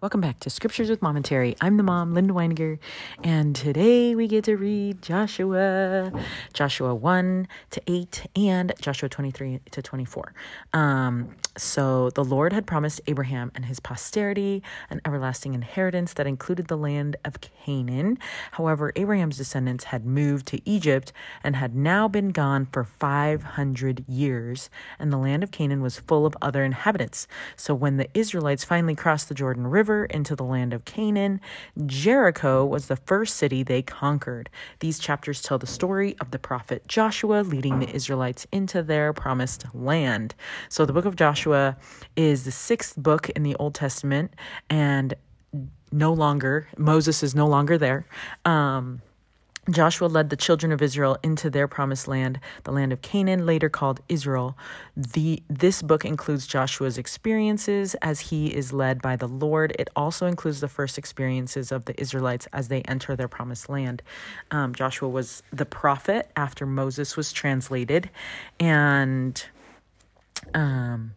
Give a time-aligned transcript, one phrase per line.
[0.00, 1.56] Welcome back to Scriptures with Mom and Terry.
[1.60, 2.78] I'm the mom, Linda Weiniger,
[3.24, 6.12] and today we get to read Joshua,
[6.52, 10.34] Joshua 1 to 8, and Joshua 23 to 24.
[10.72, 16.68] Um, so the Lord had promised Abraham and his posterity an everlasting inheritance that included
[16.68, 18.18] the land of Canaan.
[18.52, 21.12] However, Abraham's descendants had moved to Egypt
[21.42, 24.70] and had now been gone for 500 years,
[25.00, 27.26] and the land of Canaan was full of other inhabitants.
[27.56, 31.40] So when the Israelites finally crossed the Jordan River, river into the land of Canaan.
[31.86, 34.50] Jericho was the first city they conquered.
[34.80, 39.64] These chapters tell the story of the prophet Joshua leading the Israelites into their promised
[39.74, 40.34] land.
[40.68, 41.76] So the book of Joshua
[42.16, 44.34] is the sixth book in the Old Testament
[44.68, 45.14] and
[45.90, 48.04] no longer, Moses is no longer there.
[48.44, 49.00] Um,
[49.70, 53.68] Joshua led the children of Israel into their promised land, the land of Canaan, later
[53.68, 54.56] called Israel.
[54.96, 59.74] The, this book includes Joshua's experiences as he is led by the Lord.
[59.78, 64.02] It also includes the first experiences of the Israelites as they enter their promised land.
[64.50, 68.08] Um, Joshua was the prophet after Moses was translated,
[68.58, 69.44] and
[70.54, 71.14] um,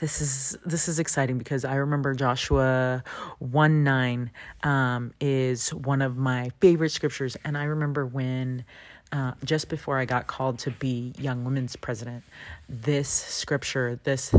[0.00, 3.04] this is this is exciting because I remember Joshua
[3.38, 4.30] one nine
[4.62, 8.64] um, is one of my favorite scriptures, and I remember when.
[9.12, 12.22] Uh, just before I got called to be Young Women's President,
[12.68, 14.32] this scripture, this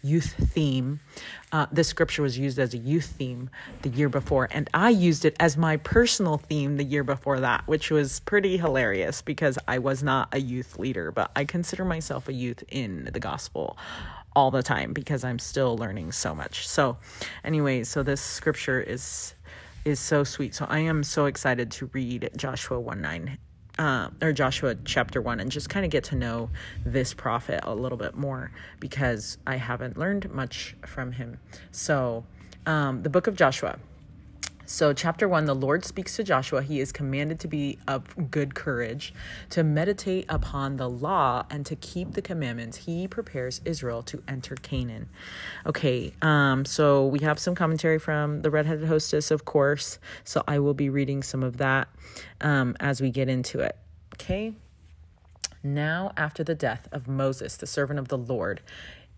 [0.00, 1.00] youth theme.
[1.50, 3.50] Uh, this scripture was used as a youth theme
[3.82, 7.66] the year before, and I used it as my personal theme the year before that,
[7.66, 12.28] which was pretty hilarious because I was not a youth leader, but I consider myself
[12.28, 13.76] a youth in the gospel
[14.34, 16.66] all the time because I'm still learning so much.
[16.68, 16.96] So,
[17.44, 19.34] anyway, so this scripture is
[19.84, 20.54] is so sweet.
[20.54, 23.38] So I am so excited to read Joshua 1 9
[23.78, 26.50] uh, or Joshua chapter 1 and just kind of get to know
[26.84, 31.38] this prophet a little bit more because I haven't learned much from him.
[31.72, 32.24] So,
[32.66, 33.78] um, the book of Joshua.
[34.72, 36.62] So, chapter one, the Lord speaks to Joshua.
[36.62, 39.12] He is commanded to be of good courage,
[39.50, 42.78] to meditate upon the law, and to keep the commandments.
[42.78, 45.10] He prepares Israel to enter Canaan.
[45.66, 49.98] Okay, um, so we have some commentary from the redheaded hostess, of course.
[50.24, 51.88] So, I will be reading some of that
[52.40, 53.76] um, as we get into it.
[54.14, 54.54] Okay.
[55.62, 58.62] Now, after the death of Moses, the servant of the Lord,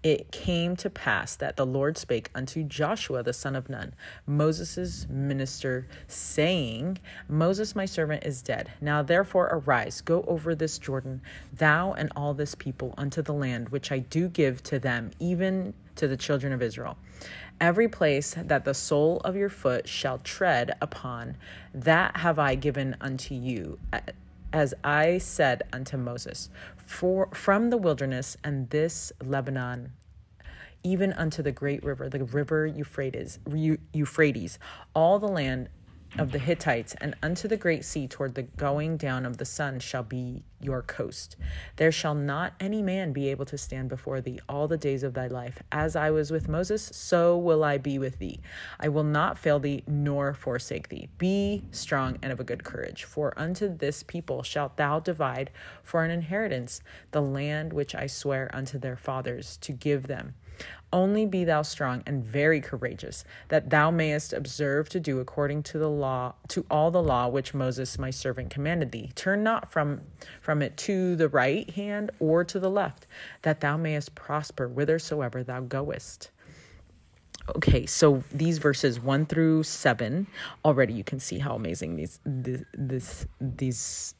[0.04, 3.94] it came to pass that the Lord spake unto Joshua the son of Nun,
[4.26, 8.70] Moses' minister, saying, Moses my servant is dead.
[8.82, 11.22] Now therefore arise, go over this Jordan,
[11.54, 15.72] thou and all this people, unto the land which I do give to them, even
[15.96, 16.98] to the children of Israel.
[17.58, 21.38] Every place that the sole of your foot shall tread upon,
[21.72, 23.78] that have I given unto you
[24.54, 29.92] as I said unto Moses, for from the wilderness and this Lebanon
[30.84, 33.38] even unto the great river, the river Euphrates,
[33.92, 34.58] Euphrates,
[34.94, 35.70] all the land
[36.18, 39.80] of the Hittites, and unto the great sea toward the going down of the sun
[39.80, 41.36] shall be your coast.
[41.76, 45.14] There shall not any man be able to stand before thee all the days of
[45.14, 45.62] thy life.
[45.72, 48.40] As I was with Moses, so will I be with thee.
[48.80, 51.08] I will not fail thee nor forsake thee.
[51.18, 55.50] Be strong and of a good courage, for unto this people shalt thou divide
[55.82, 60.34] for an inheritance the land which I swear unto their fathers to give them
[60.94, 65.78] only be thou strong and very courageous, that thou mayest observe to do according to
[65.78, 69.10] the law, to all the law which Moses my servant commanded thee.
[69.16, 70.02] Turn not from
[70.40, 73.06] from it to the right hand or to the left,
[73.42, 76.30] that thou mayest prosper whithersoever thou goest.
[77.56, 80.28] Okay, so these verses one through seven
[80.64, 84.14] already you can see how amazing these this, this these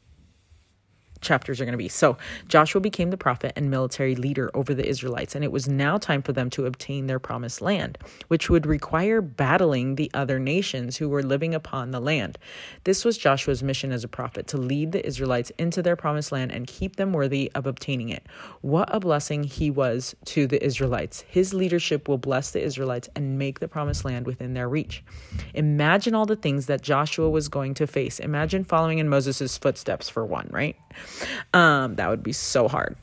[1.24, 1.88] chapters are going to be.
[1.88, 2.16] So
[2.48, 6.22] Joshua became the prophet and military leader over the Israelites, and it was now time
[6.22, 7.98] for them to obtain their promised land,
[8.28, 12.38] which would require battling the other nations who were living upon the land.
[12.84, 16.52] This was Joshua's mission as a prophet to lead the Israelites into their promised land
[16.52, 18.26] and keep them worthy of obtaining it.
[18.60, 21.24] What a blessing he was to the Israelites.
[21.26, 25.02] His leadership will bless the Israelites and make the promised land within their reach.
[25.54, 28.18] Imagine all the things that Joshua was going to face.
[28.18, 30.76] Imagine following in Moses' footsteps for one, right?
[31.52, 32.96] Um, that would be so hard.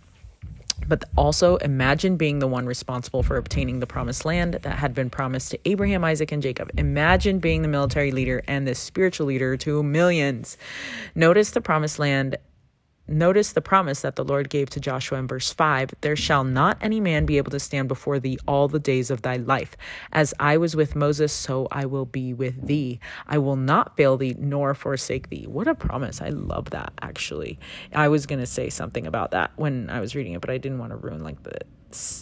[0.87, 5.09] But also imagine being the one responsible for obtaining the promised land that had been
[5.09, 6.71] promised to Abraham, Isaac, and Jacob.
[6.77, 10.57] Imagine being the military leader and the spiritual leader to millions.
[11.13, 12.37] Notice the promised land
[13.07, 16.77] Notice the promise that the Lord gave to Joshua in verse 5 There shall not
[16.81, 19.75] any man be able to stand before thee all the days of thy life.
[20.13, 22.99] As I was with Moses, so I will be with thee.
[23.27, 25.45] I will not fail thee nor forsake thee.
[25.47, 26.21] What a promise.
[26.21, 27.59] I love that, actually.
[27.93, 30.57] I was going to say something about that when I was reading it, but I
[30.57, 31.59] didn't want to ruin like the,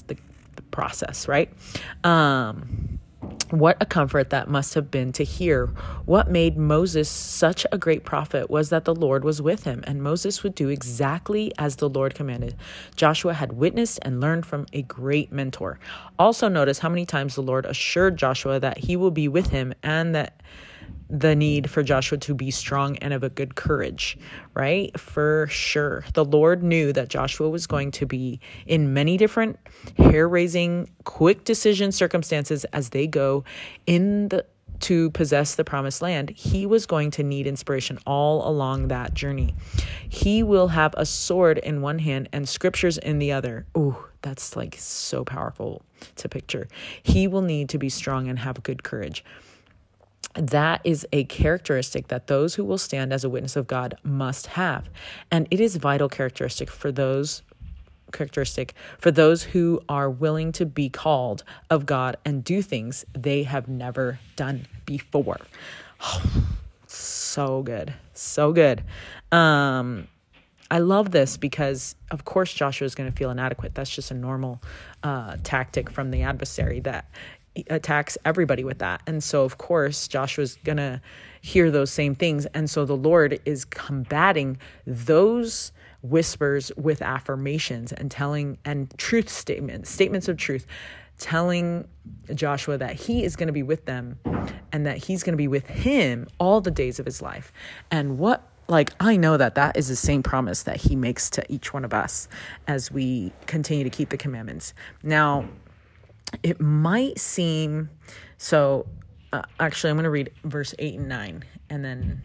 [0.08, 0.18] the,
[0.56, 1.52] the process, right?
[2.04, 3.00] Um,
[3.52, 5.68] What a comfort that must have been to hear.
[6.06, 10.04] What made Moses such a great prophet was that the Lord was with him, and
[10.04, 12.56] Moses would do exactly as the Lord commanded.
[12.96, 15.80] Joshua had witnessed and learned from a great mentor.
[16.20, 19.74] Also, notice how many times the Lord assured Joshua that he will be with him
[19.82, 20.42] and that
[21.10, 24.18] the need for Joshua to be strong and of a good courage,
[24.54, 24.98] right?
[25.00, 26.06] For sure.
[26.14, 29.58] The Lord knew that Joshua was going to be in many different
[29.98, 33.44] hair raising, quick decision circumstances as they go
[33.88, 34.46] in the
[34.82, 39.54] to possess the promised land, he was going to need inspiration all along that journey.
[40.08, 43.66] He will have a sword in one hand and scriptures in the other.
[43.78, 45.82] Ooh, that's like so powerful
[46.16, 46.70] to picture.
[47.04, 49.26] He will need to be strong and have good courage
[50.40, 54.48] that is a characteristic that those who will stand as a witness of God must
[54.48, 54.90] have.
[55.30, 57.44] And it is vital characteristic for those
[58.12, 63.44] characteristic for those who are willing to be called of God and do things they
[63.44, 65.38] have never done before.
[66.88, 67.94] so good.
[68.14, 68.84] So good.
[69.32, 70.08] Um
[70.72, 73.74] I love this because, of course, Joshua is going to feel inadequate.
[73.74, 74.62] That's just a normal
[75.02, 77.10] uh, tactic from the adversary that
[77.70, 79.02] attacks everybody with that.
[79.08, 81.02] And so, of course, Joshua's going to
[81.42, 82.46] hear those same things.
[82.48, 85.72] And so the Lord is combating those
[86.02, 90.66] whispers with affirmations and telling and truth statements, statements of truth,
[91.18, 91.88] telling
[92.34, 94.18] Joshua that he is going to be with them
[94.72, 97.52] and that he's going to be with him all the days of his life.
[97.92, 101.52] And what like I know that that is the same promise that he makes to
[101.52, 102.28] each one of us
[102.68, 104.76] as we continue to keep the commandments.
[105.02, 105.46] Now,
[106.44, 107.90] it might seem
[108.38, 108.88] so.
[109.32, 112.22] Uh, actually, I'm going to read verse 8 and 9, and then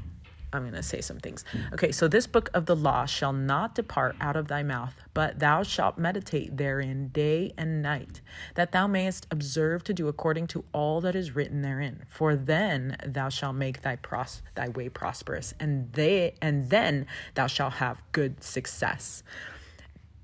[0.55, 1.45] I'm going to say some things.
[1.73, 5.41] Okay, so this book of the law shall not depart out of thy mouth, but
[5.41, 8.21] thou shalt meditate therein day and night,
[8.55, 12.05] that thou mayest observe to do according to all that is written therein.
[12.09, 17.49] For then thou shalt make thy pros- thy way prosperous, and they and then thou
[17.49, 19.25] shalt have good success.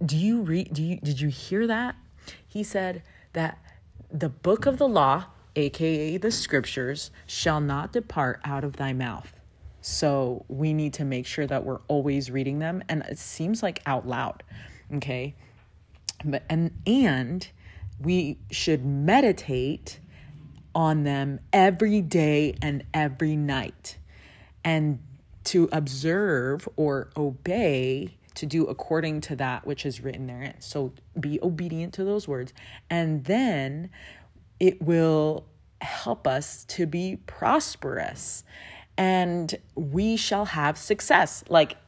[0.05, 0.73] Do you read?
[0.73, 1.97] Do you did you hear that?
[2.47, 3.59] He said that
[4.12, 5.26] the book of the law,
[5.56, 9.32] aka the scriptures, shall not depart out of thy mouth.
[9.80, 13.80] So we need to make sure that we're always reading them and it seems like
[13.86, 14.42] out loud.
[14.94, 15.34] Okay?
[16.24, 17.48] But and and
[18.00, 20.00] we should meditate
[20.74, 23.96] on them every day and every night.
[24.64, 25.00] And
[25.44, 30.61] to observe or obey to do according to that which is written therein.
[30.61, 32.53] So be obedient to those words,
[32.88, 33.91] and then
[34.59, 35.47] it will
[35.81, 38.44] help us to be prosperous
[39.00, 41.43] and we shall have success.
[41.49, 41.79] Like,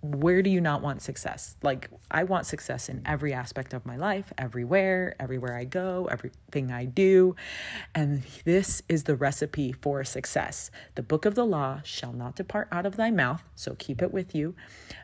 [0.00, 1.56] where do you not want success?
[1.60, 6.70] Like, I want success in every aspect of my life, everywhere, everywhere I go, everything
[6.70, 7.34] I do.
[7.96, 10.70] And this is the recipe for success.
[10.94, 14.12] The book of the law shall not depart out of thy mouth, so keep it
[14.12, 14.54] with you,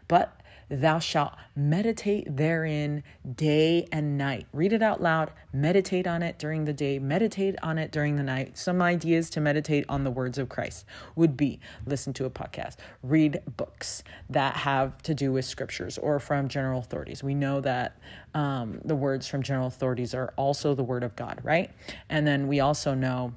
[0.07, 0.38] but
[0.71, 3.03] Thou shalt meditate therein
[3.35, 4.47] day and night.
[4.53, 8.23] Read it out loud, meditate on it during the day, meditate on it during the
[8.23, 8.59] night.
[8.59, 10.85] Some ideas to meditate on the words of Christ
[11.17, 16.19] would be listen to a podcast, read books that have to do with scriptures or
[16.21, 17.23] from general authorities.
[17.23, 17.97] We know that
[18.35, 21.71] um, the words from general authorities are also the word of God, right?
[22.11, 23.33] And then we also know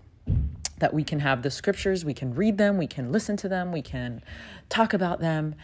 [0.81, 3.71] that we can have the scriptures, we can read them, we can listen to them,
[3.71, 4.21] we can
[4.67, 5.55] talk about them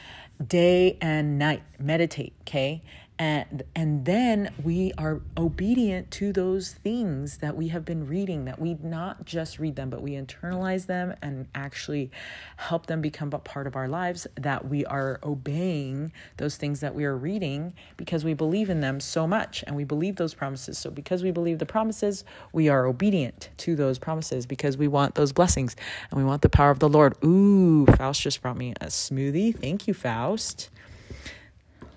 [0.46, 1.64] day and night.
[1.80, 2.82] Meditate, okay?
[3.20, 8.60] And and then we are obedient to those things that we have been reading that
[8.60, 12.12] we not just read them but we internalize them and actually
[12.58, 16.94] help them become a part of our lives that we are obeying those things that
[16.94, 20.78] we are reading because we believe in them so much and we believe those promises.
[20.78, 25.16] So because we believe the promises we are obedient to those promises because we want
[25.16, 25.76] those blessings
[26.12, 27.16] and we want the power of the Lord.
[27.24, 29.58] Ooh Faust just brought me a smoothie.
[29.58, 30.70] Thank you Faust.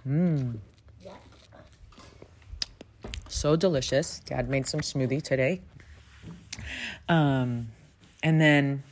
[0.07, 0.59] Mmm.
[3.31, 4.21] So delicious.
[4.21, 5.63] Dad made some smoothie today.
[7.09, 7.69] Um,
[8.23, 8.83] and then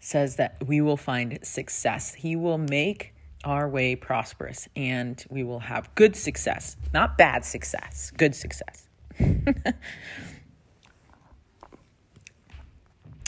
[0.00, 2.14] says that we will find success.
[2.14, 8.10] He will make our way prosperous and we will have good success, not bad success,
[8.16, 8.88] good success.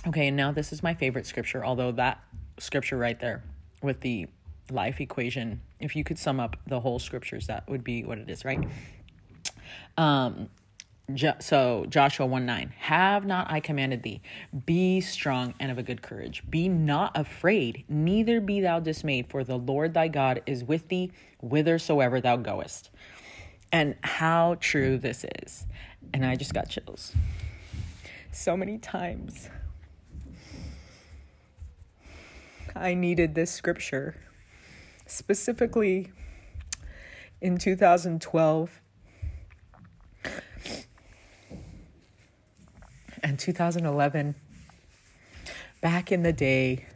[0.09, 2.21] okay, and now this is my favorite scripture, although that
[2.59, 3.45] scripture right there
[3.81, 4.27] with the
[4.71, 8.29] life equation, if you could sum up the whole scriptures, that would be what it
[8.29, 8.61] is, right?
[9.99, 10.49] Um,
[11.41, 14.21] so Joshua 1 9, have not I commanded thee,
[14.65, 19.43] be strong and of a good courage, be not afraid, neither be thou dismayed, for
[19.43, 22.91] the Lord thy God is with thee whithersoever thou goest.
[23.73, 25.67] And how true this is.
[26.15, 27.15] And I just got chills.
[28.31, 29.51] so many times.
[32.77, 34.15] I needed this scripture,
[35.07, 36.13] specifically
[37.41, 38.81] in 2012
[43.23, 44.35] and 2011.
[45.81, 46.87] Back in the day,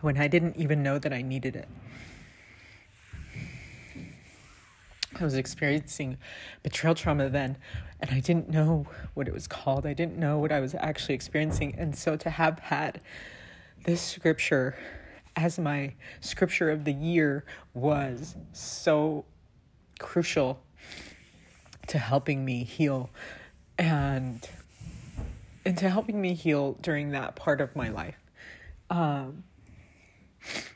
[0.00, 1.68] when I didn't even know that I needed it.
[5.18, 6.18] I was experiencing
[6.62, 7.56] betrayal trauma then,
[8.00, 9.86] and I didn't know what it was called.
[9.86, 11.74] I didn't know what I was actually experiencing.
[11.78, 13.00] And so to have had
[13.84, 14.76] this scripture
[15.36, 19.24] as my scripture of the year was so
[19.98, 20.62] crucial
[21.88, 23.10] to helping me heal
[23.78, 24.48] and
[25.64, 28.16] and to helping me heal during that part of my life.
[28.88, 29.42] Um,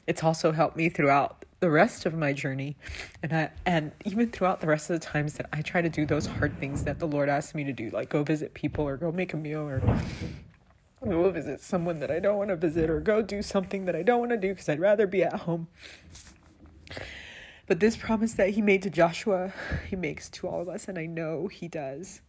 [0.06, 2.74] it's also helped me throughout the rest of my journey
[3.22, 6.06] and I and even throughout the rest of the times that I try to do
[6.06, 8.96] those hard things that the Lord asks me to do, like go visit people or
[8.96, 9.80] go make a meal or
[11.04, 14.02] go visit someone that I don't want to visit or go do something that I
[14.02, 15.68] don't want to do because I'd rather be at home.
[17.70, 19.52] But this promise that he made to Joshua,
[19.88, 22.20] he makes to all of us, and I know he does.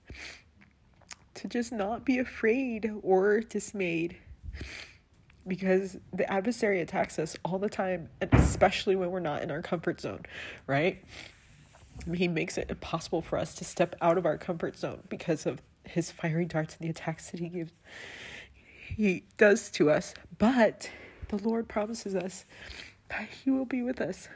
[1.33, 4.17] To just not be afraid or dismayed.
[5.48, 9.63] Because the adversary attacks us all the time and especially when we're not in our
[9.63, 10.21] comfort zone
[10.67, 11.03] right?
[12.13, 15.60] He makes it impossible for us to step out of our comfort zone because of
[15.86, 17.71] his fiery darts and the attacks that he gives
[18.95, 20.13] he does to us.
[20.38, 20.91] But
[21.29, 22.45] the lord promises us
[23.10, 24.27] that he will be with us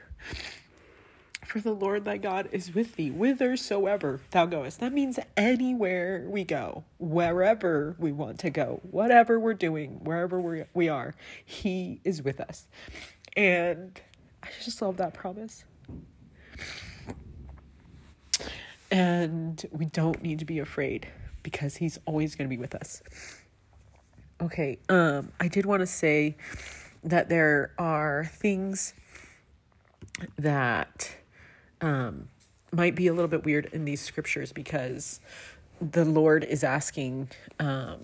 [1.45, 4.79] for the Lord thy God is with thee, whithersoever thou goest.
[4.79, 10.63] That means anywhere we go, wherever we want to go, whatever we're doing, wherever we
[10.73, 11.13] we are,
[11.45, 12.67] He is with us.
[13.37, 13.99] And
[14.43, 15.65] I just love that promise.
[18.91, 21.07] And we don't need to be afraid
[21.43, 23.01] because He's always going to be with us.
[24.41, 26.35] Okay, um, I did want to say
[27.03, 28.93] that there are things
[30.37, 31.15] that
[31.81, 32.27] um,
[32.71, 35.19] might be a little bit weird in these scriptures because
[35.81, 37.29] the Lord is asking
[37.59, 37.99] um,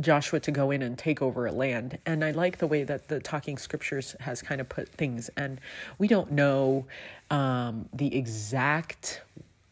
[0.00, 1.98] Joshua to go in and take over a land.
[2.06, 5.30] And I like the way that the Talking Scriptures has kind of put things.
[5.36, 5.60] And
[5.98, 6.86] we don't know
[7.30, 9.22] um, the exact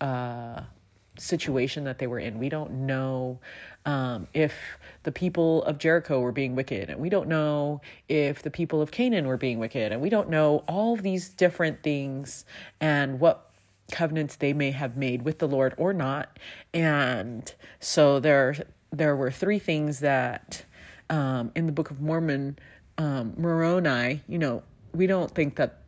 [0.01, 0.63] uh,
[1.21, 2.39] situation that they were in.
[2.39, 3.39] We don't know
[3.85, 4.55] um, if
[5.03, 8.91] the people of Jericho were being wicked, and we don't know if the people of
[8.91, 12.45] Canaan were being wicked, and we don't know all these different things
[12.81, 13.51] and what
[13.91, 16.39] covenants they may have made with the Lord or not.
[16.73, 18.57] And so there,
[18.93, 20.65] there were three things that
[21.09, 22.59] um, in the Book of Mormon,
[22.99, 24.63] um, Moroni, you know,
[24.95, 25.80] we don't think that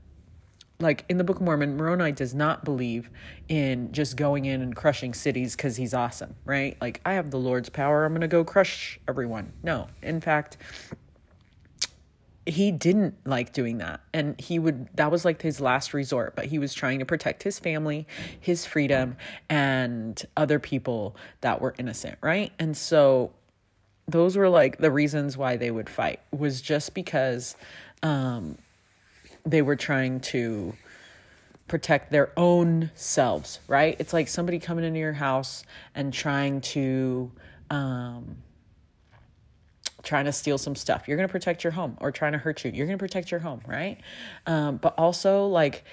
[0.82, 3.10] like in the Book of Mormon, Moroni does not believe
[3.48, 6.76] in just going in and crushing cities because he's awesome, right?
[6.80, 9.52] Like, I have the Lord's power, I'm going to go crush everyone.
[9.62, 10.56] No, in fact,
[12.44, 14.00] he didn't like doing that.
[14.12, 17.42] And he would, that was like his last resort, but he was trying to protect
[17.42, 18.06] his family,
[18.40, 19.16] his freedom,
[19.48, 22.52] and other people that were innocent, right?
[22.58, 23.32] And so
[24.08, 27.56] those were like the reasons why they would fight was just because
[28.02, 28.58] um
[29.44, 30.74] they were trying to
[31.68, 33.96] protect their own selves, right?
[33.98, 37.30] It's like somebody coming into your house and trying to
[37.70, 38.36] um
[40.02, 41.06] trying to steal some stuff.
[41.06, 42.72] You're going to protect your home or trying to hurt you.
[42.72, 43.98] You're going to protect your home, right?
[44.46, 45.84] Um but also like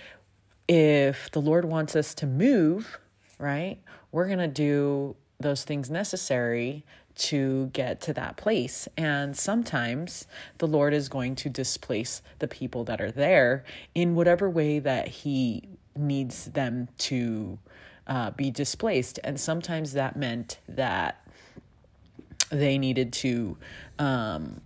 [0.68, 3.00] if the Lord wants us to move,
[3.39, 3.77] right?
[4.12, 6.84] We're going to do those things necessary
[7.19, 8.88] to get to that place.
[8.97, 14.49] And sometimes the Lord is going to displace the people that are there in whatever
[14.49, 17.59] way that He needs them to
[18.07, 19.19] uh, be displaced.
[19.23, 21.25] And sometimes that meant that
[22.49, 23.57] they needed to.
[23.99, 24.61] Um,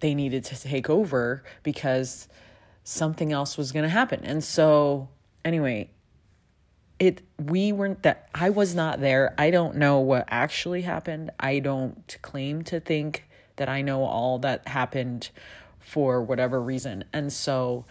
[0.00, 2.28] they needed to take over because
[2.84, 4.20] something else was going to happen.
[4.22, 5.08] And so,
[5.44, 5.88] anyway,
[6.98, 9.34] it we weren't that I was not there.
[9.38, 11.30] I don't know what actually happened.
[11.40, 13.24] I don't claim to think
[13.56, 15.30] that I know all that happened
[15.80, 17.04] for whatever reason.
[17.12, 17.84] And so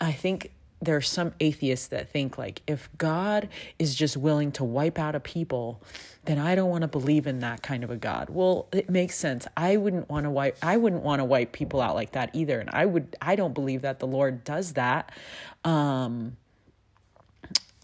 [0.00, 4.98] I think there's some atheists that think like if God is just willing to wipe
[4.98, 5.80] out a people,
[6.24, 8.28] then I don't want to believe in that kind of a God.
[8.28, 9.46] Well, it makes sense.
[9.56, 12.58] I wouldn't want to wipe I wouldn't want to wipe people out like that either.
[12.58, 15.12] And I would I don't believe that the Lord does that.
[15.64, 16.36] Um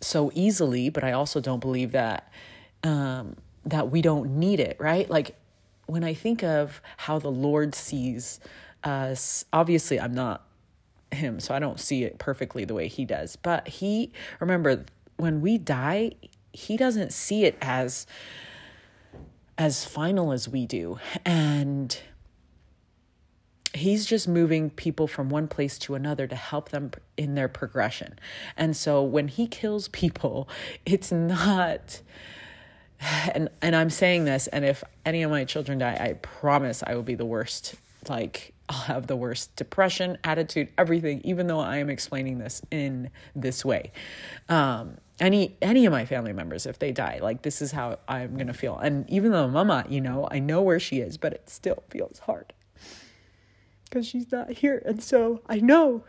[0.01, 2.33] so easily, but I also don't believe that
[2.83, 5.09] um, that we don't need it, right?
[5.09, 5.37] Like
[5.87, 8.41] when I think of how the Lord sees
[8.85, 10.45] us, obviously I'm not
[11.11, 13.37] him, so I don't see it perfectly the way he does.
[13.37, 14.85] But he remember
[15.17, 16.13] when we die,
[16.53, 18.07] he doesn't see it as
[19.57, 20.99] as final as we do.
[21.25, 21.99] And
[23.79, 28.19] he's just moving people from one place to another to help them in their progression.
[28.57, 30.49] And so when he kills people,
[30.87, 32.01] it's not
[33.33, 36.95] and and I'm saying this and if any of my children die, I promise I
[36.95, 37.77] will be the worst
[38.09, 43.11] like I'll have the worst depression, attitude, everything even though I am explaining this in
[43.35, 43.93] this way.
[44.49, 48.35] Um any any of my family members if they die like this is how i'm
[48.35, 51.33] going to feel and even though mama you know i know where she is but
[51.33, 52.53] it still feels hard
[53.89, 56.05] because she's not here and so i know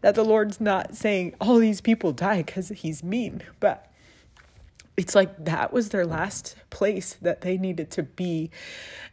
[0.00, 3.90] that the lord's not saying all these people die because he's mean but
[4.96, 8.50] it's like that was their last place that they needed to be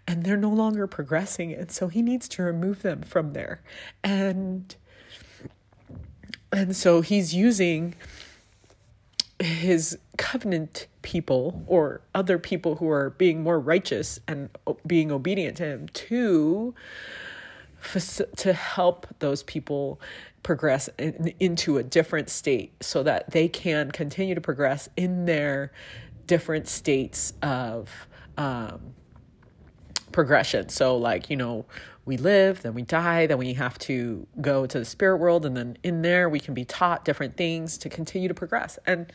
[0.08, 3.62] and they're no longer progressing and so he needs to remove them from there.
[4.04, 4.76] And
[6.52, 7.96] and so he's using
[9.40, 14.50] his covenant people or other people who are being more righteous and
[14.86, 16.76] being obedient to him to
[18.38, 20.00] to help those people
[20.44, 25.72] progress in, into a different state so that they can continue to progress in their
[26.28, 28.08] different states of
[28.38, 28.94] um,
[30.12, 31.66] progression so like you know
[32.06, 35.56] we live, then we die, then we have to go to the spirit world, and
[35.56, 38.80] then in there we can be taught different things to continue to progress.
[38.86, 39.12] And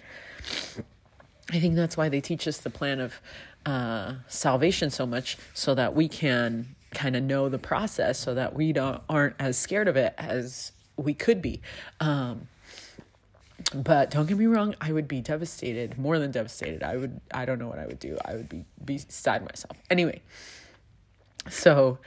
[1.50, 3.20] I think that's why they teach us the plan of
[3.64, 8.54] uh, salvation so much, so that we can kind of know the process, so that
[8.54, 11.60] we don't aren't as scared of it as we could be.
[12.00, 12.48] Um,
[13.74, 16.82] but don't get me wrong, I would be devastated, more than devastated.
[16.82, 18.16] I would, I don't know what I would do.
[18.24, 19.76] I would be beside myself.
[19.90, 20.22] Anyway,
[21.48, 21.98] so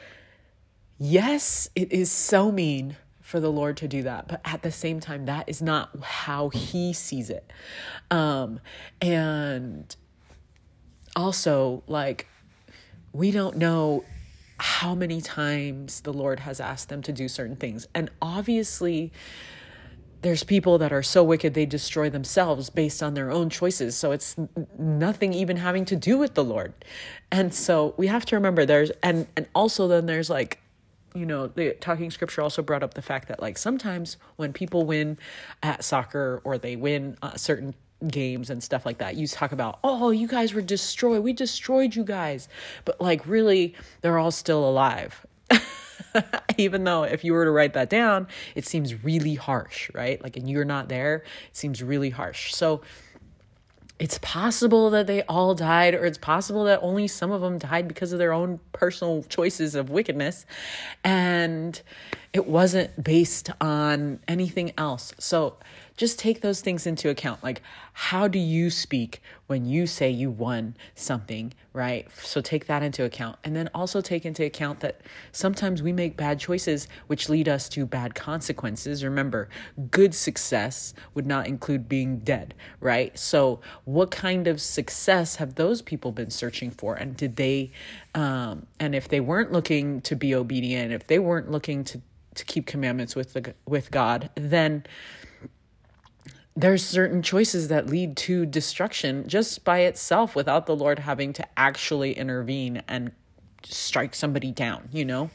[0.98, 5.00] yes, it is so mean for the Lord to do that, but at the same
[5.00, 7.51] time, that is not how He sees it.
[8.10, 8.60] Um,
[9.02, 9.95] and
[11.15, 12.28] also, like,
[13.13, 14.04] we don't know
[14.60, 17.88] how many times the Lord has asked them to do certain things.
[17.95, 19.12] And obviously,
[20.22, 23.95] there's people that are so wicked they destroy themselves based on their own choices.
[23.95, 24.36] So it's
[24.78, 26.74] nothing even having to do with the Lord.
[27.32, 30.60] And so we have to remember there's and and also then there's like
[31.15, 34.86] you know, the talking scripture also brought up the fact that like sometimes when people
[34.86, 35.17] win
[35.63, 37.74] at soccer or they win uh, certain
[38.07, 41.23] games and stuff like that, you talk about, oh, you guys were destroyed.
[41.23, 42.47] We destroyed you guys.
[42.85, 45.25] But like, really, they're all still alive.
[46.57, 50.21] Even though if you were to write that down, it seems really harsh, right?
[50.23, 52.53] Like, and you're not there, it seems really harsh.
[52.53, 52.81] So,
[53.99, 57.85] it's possible that they all died, or it's possible that only some of them died
[57.85, 60.45] because of their own personal choices of wickedness.
[61.03, 61.79] And
[62.31, 65.13] it wasn't based on anything else.
[65.19, 65.57] So
[65.99, 67.43] just take those things into account.
[67.43, 72.07] Like, how do you speak when you say you won something, right?
[72.23, 73.38] So take that into account.
[73.43, 75.01] And then also take into account that
[75.33, 79.03] sometimes we make bad choices which lead us to bad consequences.
[79.03, 79.49] Remember,
[79.91, 83.19] good success would not include being dead, right?
[83.19, 86.95] So, what kind of success have those people been searching for?
[86.95, 87.71] And did they,
[88.15, 91.99] um, and if they weren't looking to be obedient, if they weren't looking to,
[92.35, 94.85] to keep commandments with the with God, then
[96.55, 101.47] there's certain choices that lead to destruction just by itself without the Lord having to
[101.57, 103.12] actually intervene and
[103.63, 105.29] strike somebody down, you know?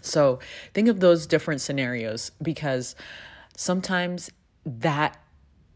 [0.00, 0.38] So
[0.72, 2.94] think of those different scenarios because
[3.56, 4.30] sometimes
[4.64, 5.18] that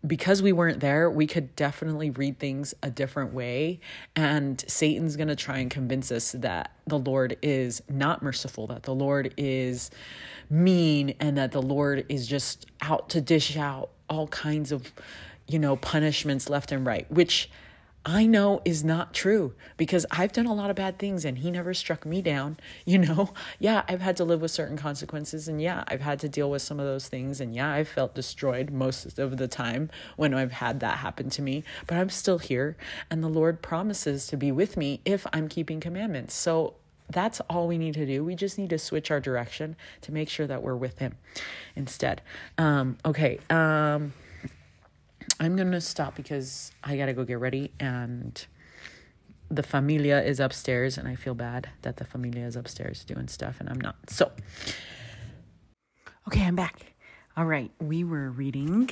[0.07, 3.81] because we weren't there, we could definitely read things a different way.
[4.17, 8.85] And Satan's going to try and convince us that the Lord is not merciful, that
[8.85, 9.91] the Lord is
[10.49, 14.93] mean, and that the Lord is just out to dish out all kinds of,
[15.47, 17.49] you know, punishments left and right, which
[18.05, 21.51] I know is not true because I've done a lot of bad things and he
[21.51, 22.57] never struck me down.
[22.87, 26.29] You know, yeah, I've had to live with certain consequences and yeah, I've had to
[26.29, 29.91] deal with some of those things and yeah, I've felt destroyed most of the time
[30.17, 32.77] when I've had that happen to me, but I'm still here
[33.11, 36.35] and the Lord promises to be with me if I'm keeping commandments.
[36.35, 36.75] So
[37.11, 38.25] that's all we need to do.
[38.25, 41.17] We just need to switch our direction to make sure that we're with Him
[41.77, 42.23] instead.
[42.59, 43.39] Um, okay.
[43.51, 44.13] Um,
[45.39, 48.45] I'm going to stop because I got to go get ready and
[49.51, 53.57] the familia is upstairs and I feel bad that the familia is upstairs doing stuff
[53.59, 53.97] and I'm not.
[54.09, 54.31] So,
[56.29, 56.95] okay, I'm back.
[57.37, 58.91] All right, we were reading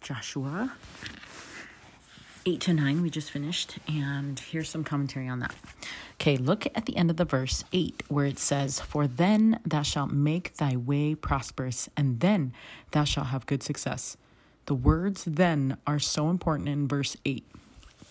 [0.00, 0.72] Joshua
[2.46, 5.54] 8 to 9, we just finished, and here's some commentary on that.
[6.14, 9.82] Okay, look at the end of the verse 8 where it says, For then thou
[9.82, 12.52] shalt make thy way prosperous, and then
[12.90, 14.16] thou shalt have good success.
[14.66, 17.44] The words then are so important in verse 8.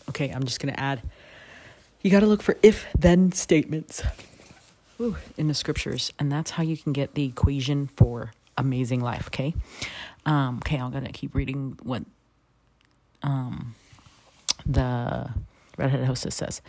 [0.09, 1.01] Okay, I'm just going to add
[2.03, 4.03] you got to look for if then statements
[4.99, 9.27] Ooh, in the scriptures, and that's how you can get the equation for amazing life,
[9.27, 9.53] okay?
[10.25, 12.03] Um, okay, I'm going to keep reading what
[13.23, 13.73] um,
[14.65, 15.29] the
[15.77, 16.61] redhead hostess says.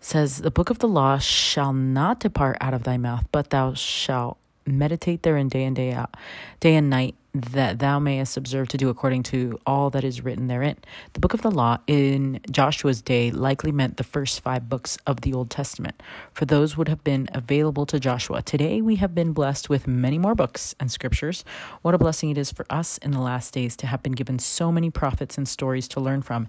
[0.00, 3.74] Says, The book of the law shall not depart out of thy mouth, but thou
[3.74, 6.16] shalt meditate therein day and day out,
[6.60, 10.46] day and night, that thou mayest observe to do according to all that is written
[10.46, 10.76] therein.
[11.12, 15.20] The book of the law in Joshua's day likely meant the first five books of
[15.20, 18.42] the Old Testament, for those would have been available to Joshua.
[18.42, 21.44] Today we have been blessed with many more books and scriptures.
[21.82, 24.38] What a blessing it is for us in the last days to have been given
[24.38, 26.48] so many prophets and stories to learn from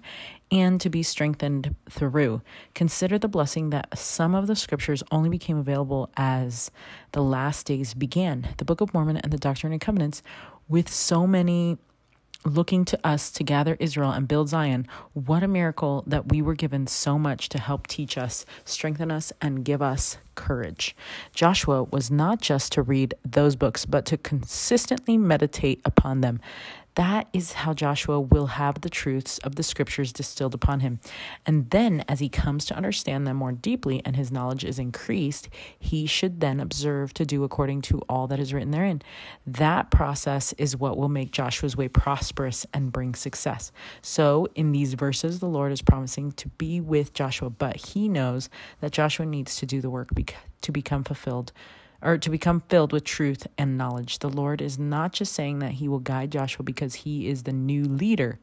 [0.50, 2.40] and to be strengthened through.
[2.74, 6.70] Consider the blessing that some of the scriptures only became available as
[7.12, 8.48] the last days began.
[8.56, 10.22] The Book of Mormon and the Doctrine and Covenants
[10.68, 11.78] with so many
[12.44, 16.54] looking to us to gather Israel and build Zion, what a miracle that we were
[16.54, 20.94] given so much to help teach us, strengthen us, and give us courage.
[21.34, 26.40] Joshua was not just to read those books, but to consistently meditate upon them.
[26.98, 30.98] That is how Joshua will have the truths of the scriptures distilled upon him.
[31.46, 35.48] And then, as he comes to understand them more deeply and his knowledge is increased,
[35.78, 39.00] he should then observe to do according to all that is written therein.
[39.46, 43.70] That process is what will make Joshua's way prosperous and bring success.
[44.02, 48.50] So, in these verses, the Lord is promising to be with Joshua, but he knows
[48.80, 50.10] that Joshua needs to do the work
[50.62, 51.52] to become fulfilled
[52.02, 54.18] or to become filled with truth and knowledge.
[54.18, 57.52] The Lord is not just saying that he will guide Joshua because he is the
[57.52, 58.38] new leader,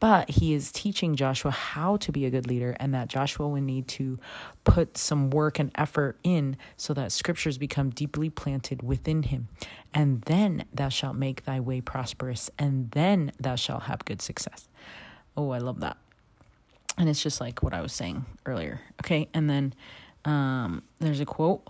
[0.00, 3.62] but he is teaching Joshua how to be a good leader and that Joshua will
[3.62, 4.18] need to
[4.64, 9.48] put some work and effort in so that scriptures become deeply planted within him.
[9.94, 14.68] And then thou shalt make thy way prosperous, and then thou shalt have good success.
[15.36, 15.96] Oh, I love that.
[16.98, 18.80] And it's just like what I was saying earlier.
[19.02, 19.28] Okay.
[19.34, 19.74] And then
[20.24, 21.62] um, there's a quote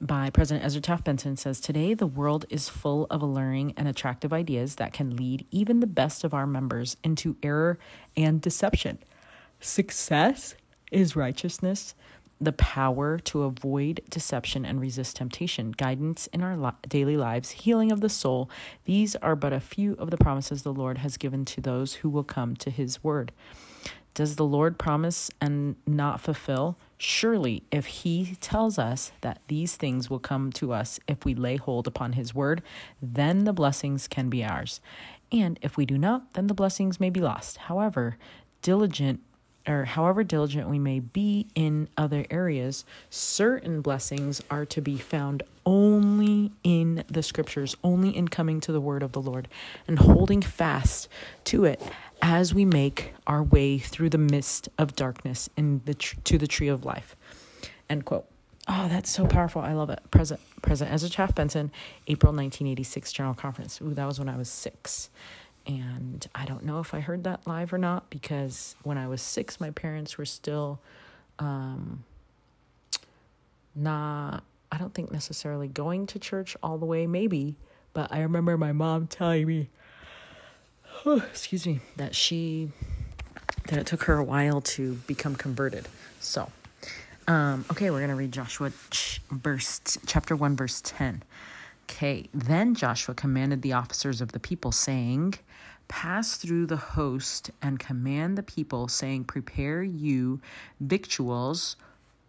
[0.00, 4.32] by President Ezra Taft Benson says Today, the world is full of alluring and attractive
[4.32, 7.78] ideas that can lead even the best of our members into error
[8.16, 8.98] and deception.
[9.60, 10.54] Success
[10.92, 11.94] is righteousness,
[12.40, 17.90] the power to avoid deception and resist temptation, guidance in our li- daily lives, healing
[17.90, 18.48] of the soul.
[18.84, 22.08] These are but a few of the promises the Lord has given to those who
[22.08, 23.32] will come to his word.
[24.14, 26.78] Does the Lord promise and not fulfill?
[26.98, 31.56] Surely, if He tells us that these things will come to us if we lay
[31.56, 32.62] hold upon His word,
[33.00, 34.80] then the blessings can be ours.
[35.30, 37.56] And if we do not, then the blessings may be lost.
[37.58, 38.18] However,
[38.62, 39.20] diligent
[39.68, 45.42] or however diligent we may be in other areas, certain blessings are to be found
[45.66, 49.46] only in the scriptures, only in coming to the word of the Lord
[49.86, 51.08] and holding fast
[51.44, 51.82] to it
[52.22, 56.46] as we make our way through the mist of darkness in the tr- to the
[56.46, 57.14] tree of life.
[57.90, 58.26] End quote.
[58.66, 59.62] Oh, that's so powerful.
[59.62, 60.00] I love it.
[60.10, 61.70] President President Ezra Taft Benson,
[62.06, 63.80] April 1986 General Conference.
[63.80, 65.10] Ooh, that was when I was six.
[65.68, 69.20] And I don't know if I heard that live or not because when I was
[69.20, 70.80] six, my parents were still
[71.38, 72.04] um,
[73.74, 77.56] not, I don't think necessarily going to church all the way, maybe.
[77.92, 79.68] But I remember my mom telling me,
[81.04, 82.70] oh, excuse me, that she,
[83.66, 85.86] that it took her a while to become converted.
[86.18, 86.50] So,
[87.26, 91.22] um, okay, we're going to read Joshua ch- verse, chapter 1, verse 10.
[91.90, 95.34] Okay, then Joshua commanded the officers of the people, saying,
[95.88, 100.40] Pass through the host and command the people, saying, Prepare you
[100.80, 101.76] victuals,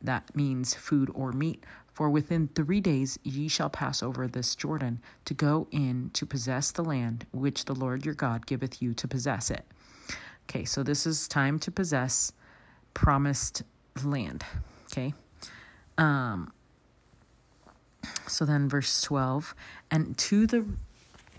[0.02, 5.02] that means food or meat, for within three days ye shall pass over this Jordan
[5.26, 9.08] to go in to possess the land which the Lord your God giveth you to
[9.10, 9.65] possess it.
[10.50, 12.32] Okay, so this is time to possess
[12.93, 13.63] promised
[14.06, 14.45] land.
[14.86, 15.13] Okay.
[15.98, 16.54] Um,
[18.28, 19.56] so then, verse 12,
[19.92, 20.66] and to the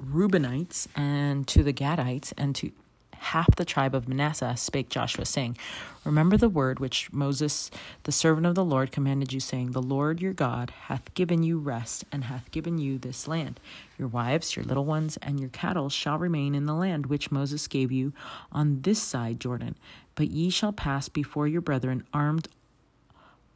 [0.03, 2.73] Reubenites and to the Gadites and to
[3.21, 5.57] half the tribe of Manasseh spake Joshua, saying,
[6.05, 7.71] Remember the word which Moses,
[8.05, 11.59] the servant of the Lord, commanded you, saying, The Lord your God hath given you
[11.59, 13.61] rest, and hath given you this land.
[13.99, 17.69] Your wives, your little ones, and your cattle shall remain in the land which Moses
[17.69, 18.15] gave you
[18.51, 19.77] on this side Jordan.
[20.15, 22.49] But ye shall pass before your brethren armed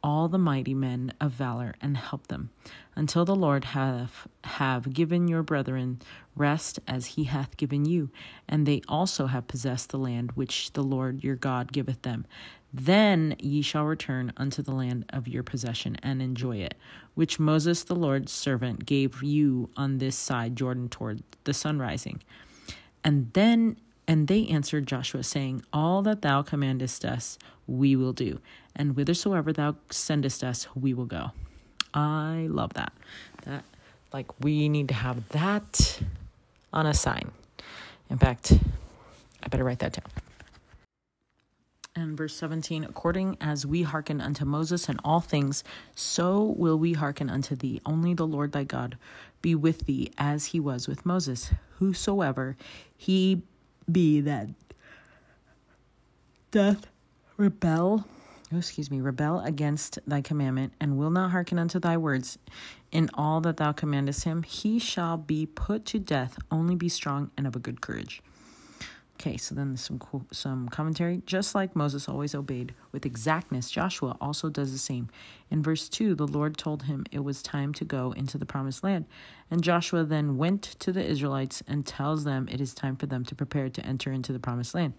[0.05, 2.51] all the mighty men of valor and help them.
[2.95, 5.99] Until the Lord have have given your brethren
[6.35, 8.11] rest as he hath given you
[8.47, 12.27] and they also have possessed the land which the Lord your God giveth them.
[12.71, 16.75] Then ye shall return unto the land of your possession and enjoy it
[17.15, 22.21] which Moses the Lord's servant gave you on this side Jordan toward the sun rising.
[23.03, 28.39] And then and they answered Joshua, saying, All that thou commandest us, we will do,
[28.75, 31.31] and whithersoever thou sendest us, we will go.
[31.93, 32.93] I love that.
[33.43, 33.63] That
[34.13, 36.01] like we need to have that
[36.71, 37.31] on a sign.
[38.09, 38.53] In fact,
[39.43, 40.11] I better write that down.
[41.97, 45.63] And verse 17, according as we hearken unto Moses in all things,
[45.95, 47.79] so will we hearken unto thee.
[47.85, 48.97] Only the Lord thy God
[49.41, 51.51] be with thee as he was with Moses.
[51.77, 52.57] Whosoever
[52.97, 53.43] he
[53.89, 54.49] be that
[56.51, 56.87] doth
[57.37, 58.05] rebel
[58.53, 62.37] oh, excuse me, rebel against thy commandment, and will not hearken unto thy words
[62.95, 66.37] in all that thou commandest him, he shall be put to death.
[66.49, 68.21] Only be strong and of a good courage.
[69.19, 69.99] Okay, so then some
[70.31, 71.21] some commentary.
[71.25, 75.09] Just like Moses always obeyed with exactness, Joshua also does the same.
[75.49, 78.83] In verse 2, the Lord told him it was time to go into the promised
[78.83, 79.05] land.
[79.51, 83.25] And Joshua then went to the Israelites and tells them it is time for them
[83.25, 84.93] to prepare to enter into the promised land.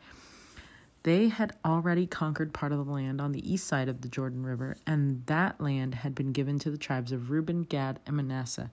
[1.06, 4.42] They had already conquered part of the land on the east side of the Jordan
[4.42, 8.72] River, and that land had been given to the tribes of Reuben, Gad, and Manasseh.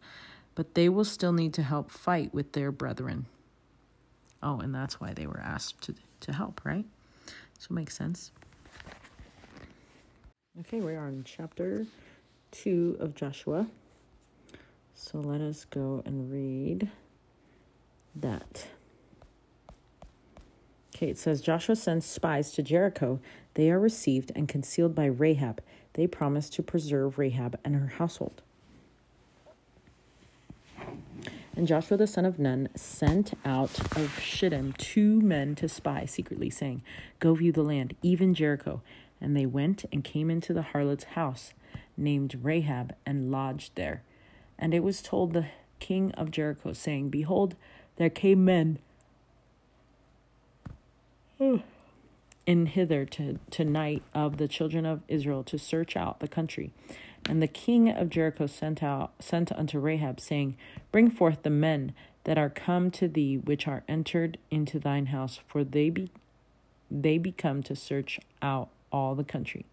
[0.55, 3.27] But they will still need to help fight with their brethren.
[4.41, 6.85] Oh, and that's why they were asked to, to help, right?
[7.59, 8.31] So it makes sense.
[10.61, 11.85] Okay, we are in chapter
[12.49, 13.67] 2 of Joshua.
[14.95, 16.89] So let us go and read
[18.15, 18.65] that.
[21.09, 23.19] It says Joshua sends spies to Jericho.
[23.55, 25.61] They are received and concealed by Rahab.
[25.93, 28.41] They promise to preserve Rahab and her household.
[31.55, 36.49] And Joshua the son of Nun sent out of Shittim two men to spy secretly,
[36.49, 36.81] saying,
[37.19, 38.81] Go view the land, even Jericho.
[39.21, 41.53] And they went and came into the harlot's house,
[41.95, 44.01] named Rahab, and lodged there.
[44.57, 45.45] And it was told the
[45.79, 47.55] king of Jericho, saying, Behold,
[47.97, 48.79] there came men
[52.45, 56.71] in hither to tonight of the children of Israel to search out the country.
[57.29, 60.57] And the king of Jericho sent out sent unto Rahab, saying,
[60.91, 61.93] Bring forth the men
[62.25, 66.09] that are come to thee, which are entered into thine house, for they be
[66.91, 69.65] they be come to search out all the country.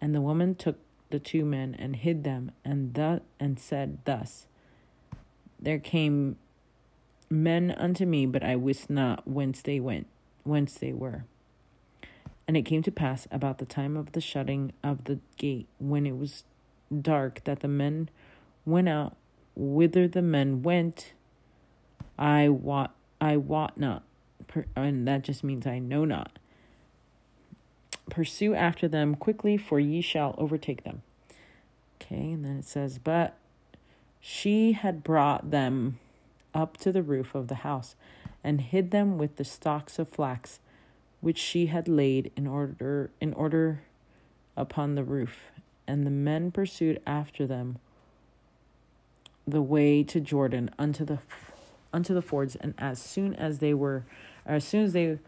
[0.00, 0.78] And the woman took
[1.10, 4.46] the two men and hid them, and the and said thus:
[5.60, 6.36] There came
[7.30, 10.06] men unto me, but I wist not whence they went,
[10.46, 11.24] whence they were.
[12.48, 16.06] And it came to pass about the time of the shutting of the gate, when
[16.06, 16.44] it was
[17.02, 18.08] dark that the men
[18.64, 19.16] went out
[19.56, 21.12] whither the men went.
[22.18, 24.04] I wot i wot not.
[24.76, 26.38] And that just means i know not.
[28.10, 31.02] Pursue after them quickly for ye shall overtake them.
[32.00, 33.36] Okay and then it says but
[34.20, 35.98] she had brought them
[36.54, 37.96] up to the roof of the house
[38.46, 40.60] and hid them with the stalks of flax
[41.20, 43.82] which she had laid in order in order
[44.56, 45.50] upon the roof.
[45.88, 47.78] And the men pursued after them
[49.46, 51.18] the way to Jordan unto the
[51.92, 52.54] unto the fords.
[52.54, 54.04] And as soon as they were
[54.46, 55.18] as soon as they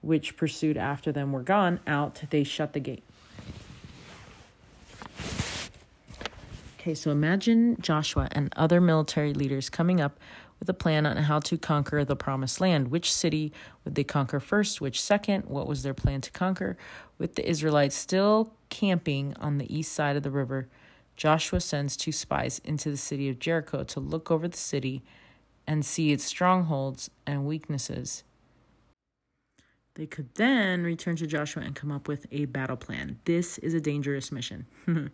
[0.00, 3.04] which pursued after them were gone out they shut the gate.
[6.80, 10.18] Okay so imagine Joshua and other military leaders coming up
[10.62, 12.86] with a plan on how to conquer the promised land.
[12.86, 13.52] Which city
[13.84, 14.80] would they conquer first?
[14.80, 15.46] Which second?
[15.46, 16.76] What was their plan to conquer?
[17.18, 20.68] With the Israelites still camping on the east side of the river,
[21.16, 25.02] Joshua sends two spies into the city of Jericho to look over the city
[25.66, 28.22] and see its strongholds and weaknesses.
[29.94, 33.18] They could then return to Joshua and come up with a battle plan.
[33.24, 34.66] This is a dangerous mission.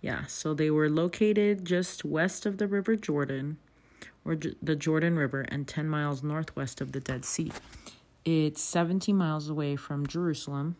[0.00, 3.58] yeah, so they were located just west of the River Jordan
[4.28, 7.50] or the Jordan River, and 10 miles northwest of the Dead Sea.
[8.26, 10.76] It's 17 miles away from Jerusalem.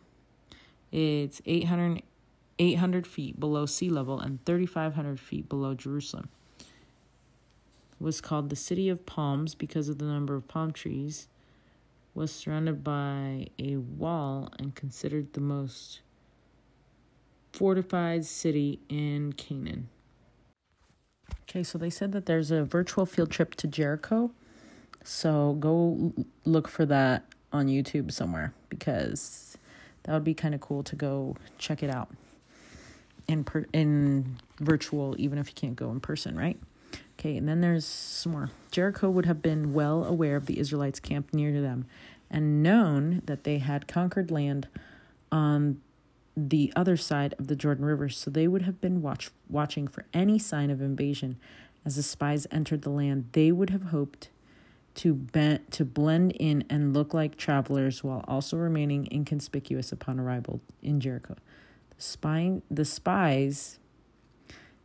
[0.91, 2.03] It's 800,
[2.59, 6.29] 800 feet below sea level and 3,500 feet below Jerusalem.
[6.59, 11.27] It was called the City of Palms because of the number of palm trees.
[12.13, 16.01] Was surrounded by a wall and considered the most
[17.51, 19.89] fortified city in Canaan.
[21.49, 24.29] Okay, so they said that there's a virtual field trip to Jericho.
[25.03, 26.13] So go
[26.45, 29.57] look for that on YouTube somewhere because
[30.03, 32.09] that would be kind of cool to go check it out
[33.27, 36.59] in per- in virtual even if you can't go in person, right?
[37.19, 38.51] Okay, and then there's some more.
[38.71, 41.85] Jericho would have been well aware of the Israelites camp near to them
[42.29, 44.67] and known that they had conquered land
[45.31, 45.81] on
[46.47, 50.05] the other side of the Jordan River, so they would have been watch, watching for
[50.13, 51.37] any sign of invasion.
[51.85, 54.29] As the spies entered the land, they would have hoped
[54.95, 60.61] to bend, to blend in and look like travelers while also remaining inconspicuous upon arrival
[60.81, 61.35] in Jericho.
[61.95, 63.79] The spy the spies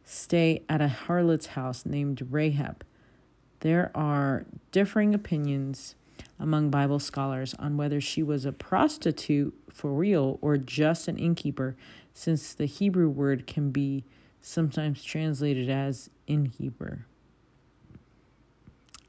[0.04, 2.84] stay at a harlot's house named Rahab.
[3.60, 5.94] There are differing opinions
[6.38, 11.76] among Bible scholars on whether she was a prostitute for real or just an innkeeper,
[12.12, 14.04] since the Hebrew word can be
[14.40, 17.06] sometimes translated as innkeeper.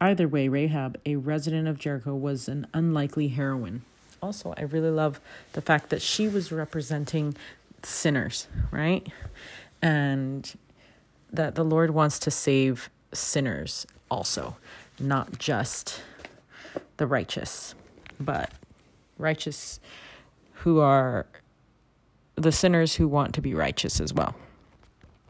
[0.02, 3.84] Either way, Rahab, a resident of Jericho, was an unlikely heroine.
[4.22, 5.20] Also, I really love
[5.54, 7.36] the fact that she was representing
[7.84, 9.08] sinners, right?
[9.82, 10.52] And
[11.32, 14.58] that the Lord wants to save sinners also,
[15.00, 16.02] not just
[16.98, 17.76] the righteous,
[18.20, 18.52] but
[19.18, 19.80] righteous
[20.54, 21.26] who are
[22.36, 24.36] the sinners who want to be righteous as well.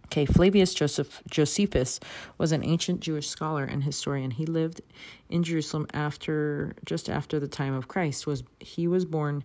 [0.06, 2.00] Okay, Flavius Joseph Josephus
[2.38, 4.32] was an ancient Jewish scholar and historian.
[4.32, 4.82] He lived
[5.30, 8.26] in Jerusalem after just after the time of Christ.
[8.28, 9.44] Was he was born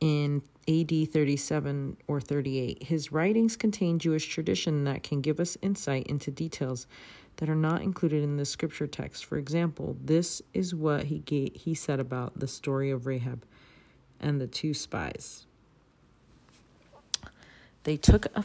[0.00, 2.84] in AD 37 or 38.
[2.84, 6.86] His writings contain Jewish tradition that can give us insight into details
[7.36, 9.24] that are not included in the scripture text.
[9.24, 13.44] For example, this is what he gave, he said about the story of Rahab
[14.20, 15.46] and the two spies.
[17.84, 18.44] They took a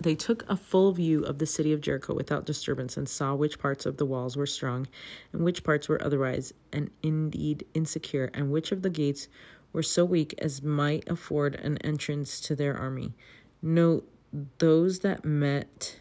[0.00, 3.58] they took a full view of the city of Jericho without disturbance and saw which
[3.58, 4.88] parts of the walls were strong
[5.30, 9.28] and which parts were otherwise and indeed insecure and which of the gates
[9.74, 13.12] were so weak as might afford an entrance to their army.
[13.60, 14.08] Note
[14.56, 15.99] those that met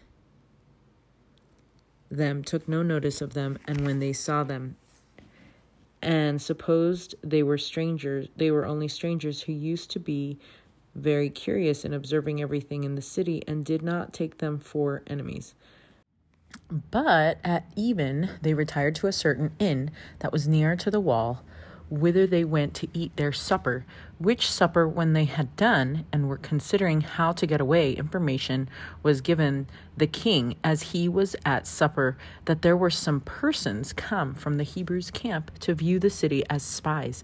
[2.10, 4.76] them took no notice of them, and when they saw them,
[6.02, 10.40] and supposed they were strangers, they were only strangers who used to be
[10.96, 15.54] very curious in observing everything in the city, and did not take them for enemies.
[16.92, 21.44] But at even they retired to a certain inn that was near to the wall
[21.90, 23.86] whither they went to eat their supper,
[24.18, 28.70] which supper, when they had done and were considering how to get away, information
[29.02, 34.34] was given the king as he was at supper that there were some persons come
[34.34, 37.24] from the Hebrews' camp to view the city as spies,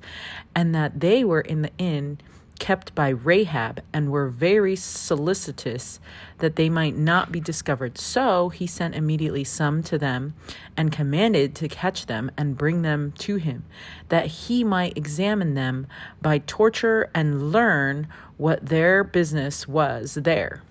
[0.56, 2.18] and that they were in the inn
[2.60, 6.00] kept by Rahab and were very solicitous
[6.40, 7.98] that they might not be discovered.
[7.98, 10.34] So he sent immediately some to them
[10.76, 13.66] and commanded to catch them and bring them to him,
[14.10, 15.88] that he might examine them
[16.22, 20.62] by torture and learn what their business was there.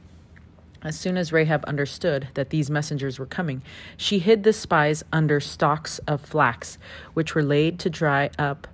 [0.82, 3.62] As soon as Rahab understood that these messengers were coming,
[3.96, 6.76] she hid the spies under stalks of flax,
[7.14, 8.68] which were laid to dry up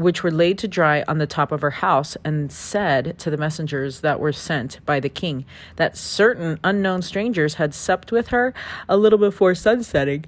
[0.00, 3.36] which were laid to dry on the top of her house, and said to the
[3.36, 5.44] messengers that were sent by the king
[5.76, 8.54] that certain unknown strangers had supped with her
[8.88, 10.24] a little before sunsetting.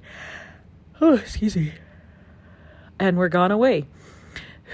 [1.01, 1.73] Oh, excuse me.
[2.99, 3.87] And were gone away,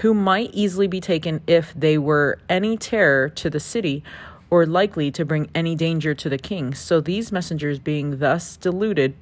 [0.02, 4.04] who might easily be taken if they were any terror to the city
[4.50, 6.74] or likely to bring any danger to the king.
[6.74, 9.14] So these messengers, being thus deluded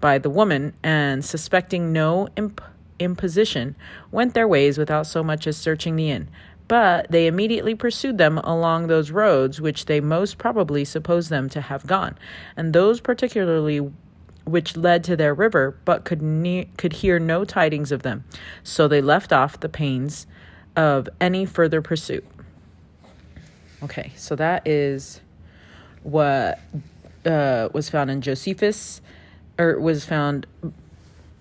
[0.00, 2.62] by the woman and suspecting no imp-
[3.00, 3.74] imposition,
[4.12, 6.28] went their ways without so much as searching the inn.
[6.68, 11.60] But they immediately pursued them along those roads which they most probably supposed them to
[11.60, 12.16] have gone,
[12.56, 13.90] and those particularly
[14.44, 18.24] which led to their river, but could ne- could hear no tidings of them.
[18.62, 20.26] So they left off the pains
[20.76, 22.24] of any further pursuit.
[23.82, 25.20] Okay, so that is
[26.02, 26.60] what
[27.24, 29.00] uh, was found in Josephus,
[29.58, 30.46] or was found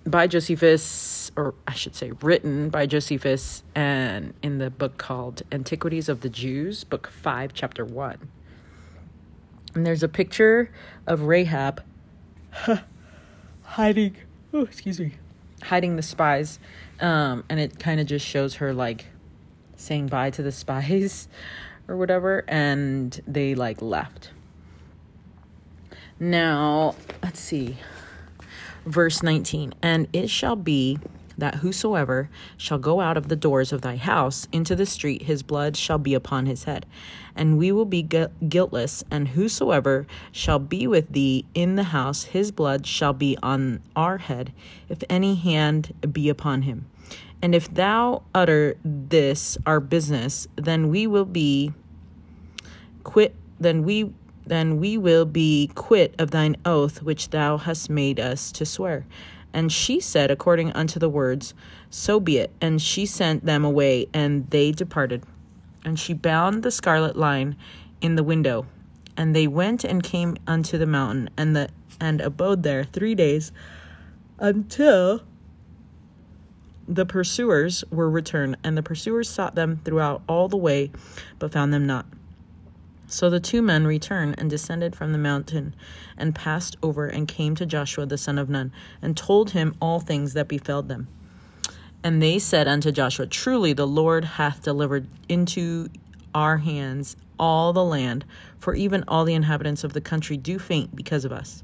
[0.06, 6.10] by Josephus, or I should say, written by Josephus, and in the book called Antiquities
[6.10, 8.30] of the Jews, book 5, chapter 1.
[9.76, 10.72] And there's a picture
[11.06, 11.84] of Rahab
[13.64, 14.16] hiding,
[14.54, 15.14] oh, excuse me,
[15.64, 16.60] hiding the spies.
[17.00, 19.06] Um, and it kind of just shows her like
[19.76, 21.28] saying bye to the spies
[21.88, 24.32] or whatever, and they like left.
[26.20, 27.78] Now, let's see
[28.86, 31.00] verse 19 And it shall be
[31.40, 35.42] that whosoever shall go out of the doors of thy house into the street, his
[35.42, 36.86] blood shall be upon his head,
[37.36, 39.04] and we will be gu- guiltless.
[39.10, 44.18] And whosoever shall be with thee in the house, his blood shall be on our
[44.18, 44.54] head,
[44.88, 46.86] if any hand be upon him.
[47.42, 51.74] And if thou utter this our business, then we will be
[53.04, 53.34] quit.
[53.60, 54.14] Then we
[54.50, 59.06] then we will be quit of thine oath which thou hast made us to swear.
[59.54, 61.54] And she said, according unto the words,
[61.90, 62.52] So be it.
[62.62, 65.24] And she sent them away, and they departed.
[65.84, 67.56] And she bound the scarlet line
[68.02, 68.66] in the window.
[69.18, 71.70] And they went and came unto the mountain, and the
[72.02, 73.52] and abode there three days,
[74.38, 75.22] until
[76.88, 80.92] the pursuers were returned, and the pursuers sought them throughout all the way,
[81.38, 82.06] but found them not.
[83.10, 85.76] So the two men returned and descended from the mountain
[86.16, 90.00] and passed over and came to Joshua the son of Nun and told him all
[90.00, 91.08] things that befell them.
[92.04, 95.90] And they said unto Joshua, Truly the Lord hath delivered into
[96.36, 98.26] our hands all the land,
[98.60, 101.64] for even all the inhabitants of the country do faint because of us.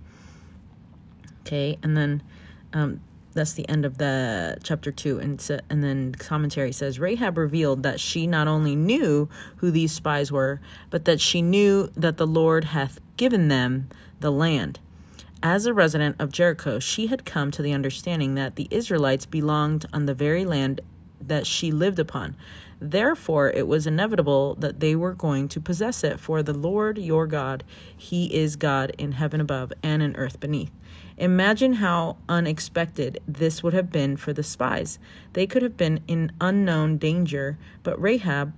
[1.42, 2.24] Okay, and then
[2.74, 3.02] um,
[3.36, 5.20] that's the end of the chapter two.
[5.20, 9.92] And so, and then commentary says rahab revealed that she not only knew who these
[9.92, 13.90] spies were but that she knew that the lord hath given them
[14.22, 14.80] the land.
[15.44, 19.86] As a resident of jericho she had come to the understanding that the israelites belonged
[19.94, 20.82] on the very land
[21.22, 22.36] that she lived upon.
[22.80, 27.28] Therefore it was inevitable that they were going to possess it for the lord your
[27.28, 27.64] god
[27.98, 30.72] he is god in heaven above and in earth beneath
[31.18, 35.00] Imagine how unexpected this would have been for the spies.
[35.32, 38.54] They could have been in unknown danger, but Rahab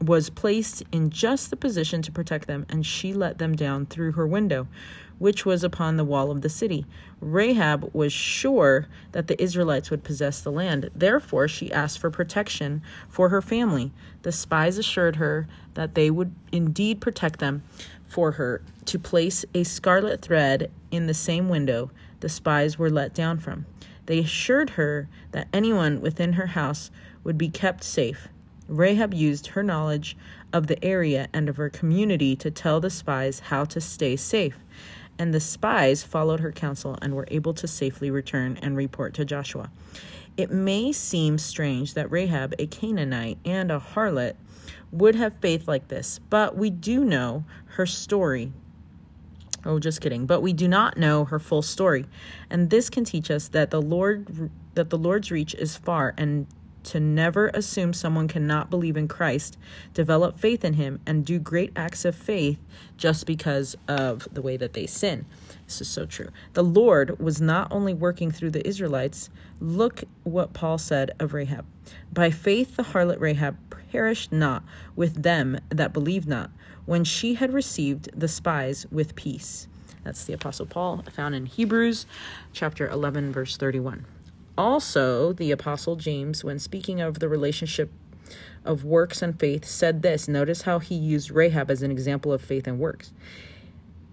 [0.00, 4.12] was placed in just the position to protect them, and she let them down through
[4.12, 4.66] her window,
[5.18, 6.86] which was upon the wall of the city.
[7.20, 10.90] Rahab was sure that the Israelites would possess the land.
[10.94, 13.92] Therefore, she asked for protection for her family.
[14.22, 17.62] The spies assured her that they would indeed protect them
[18.06, 21.90] for her to place a scarlet thread in the same window
[22.20, 23.66] the spies were let down from.
[24.06, 26.90] They assured her that anyone within her house
[27.22, 28.28] would be kept safe.
[28.68, 30.16] Rahab used her knowledge
[30.52, 34.56] of the area and of her community to tell the spies how to stay safe.
[35.18, 39.24] And the spies followed her counsel and were able to safely return and report to
[39.24, 39.70] Joshua.
[40.36, 44.34] It may seem strange that Rahab, a Canaanite and a harlot,
[44.94, 48.52] would have faith like this, but we do know her story.
[49.66, 50.26] Oh, just kidding.
[50.26, 52.06] But we do not know her full story.
[52.50, 56.46] And this can teach us that the Lord that the Lord's reach is far and
[56.84, 59.56] to never assume someone cannot believe in Christ,
[59.94, 62.58] develop faith in him and do great acts of faith
[62.96, 65.24] just because of the way that they sin.
[65.66, 66.28] This is so true.
[66.52, 69.30] The Lord was not only working through the Israelites,
[69.60, 71.64] look what Paul said of Rahab.
[72.12, 73.56] By faith, the harlot Rahab
[73.94, 74.64] perished not
[74.96, 76.50] with them that believe not,
[76.84, 79.68] when she had received the spies with peace.
[80.02, 82.04] That's the Apostle Paul, found in Hebrews
[82.52, 84.04] chapter 11, verse 31.
[84.58, 87.92] Also, the Apostle James, when speaking of the relationship
[88.64, 90.26] of works and faith, said this.
[90.26, 93.12] Notice how he used Rahab as an example of faith and works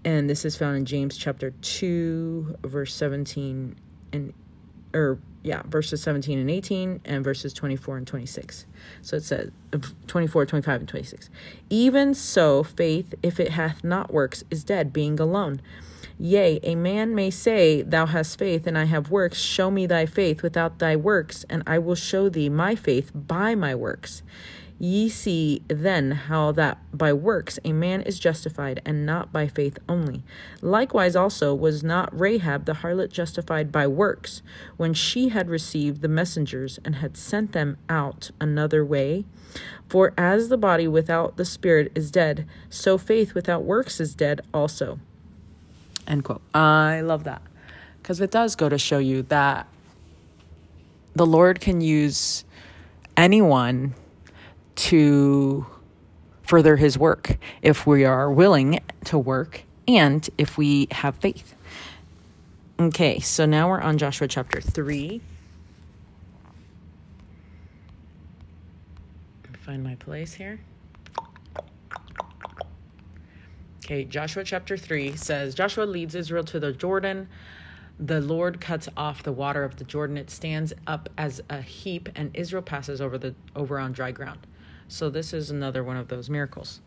[0.04, 3.76] and this is found in James chapter 2 verse 17
[4.12, 4.34] and
[4.92, 8.66] or yeah verses 17 and 18 and verses 24 and 26
[9.00, 9.50] so it says
[10.06, 11.30] 24 25 and 26
[11.70, 15.60] even so faith if it hath not works is dead being alone.
[16.18, 19.38] Yea a man may say thou hast faith and i have works.
[19.38, 23.54] Show me thy faith without thy works and i will show thee my faith by
[23.54, 24.22] my works
[24.84, 29.78] Ye see then how that by works a man is justified, and not by faith
[29.88, 30.24] only.
[30.60, 34.42] Likewise also was not Rahab the harlot justified by works,
[34.76, 39.24] when she had received the messengers and had sent them out another way?
[39.88, 44.40] For as the body without the spirit is dead, so faith without works is dead
[44.52, 44.98] also.
[46.08, 46.42] End quote.
[46.52, 47.42] I love that.
[48.02, 49.68] Because it does go to show you that
[51.14, 52.44] the Lord can use
[53.16, 53.94] anyone
[54.76, 55.66] to
[56.42, 61.54] further his work if we are willing to work and if we have faith.
[62.80, 65.20] Okay, so now we're on Joshua chapter 3.
[69.62, 70.58] Find my place here.
[73.84, 77.28] Okay, Joshua chapter 3 says Joshua leads Israel to the Jordan.
[78.00, 80.16] The Lord cuts off the water of the Jordan.
[80.16, 84.40] It stands up as a heap and Israel passes over the over on dry ground.
[84.88, 86.80] So, this is another one of those miracles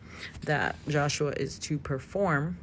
[0.43, 2.57] that Joshua is to perform.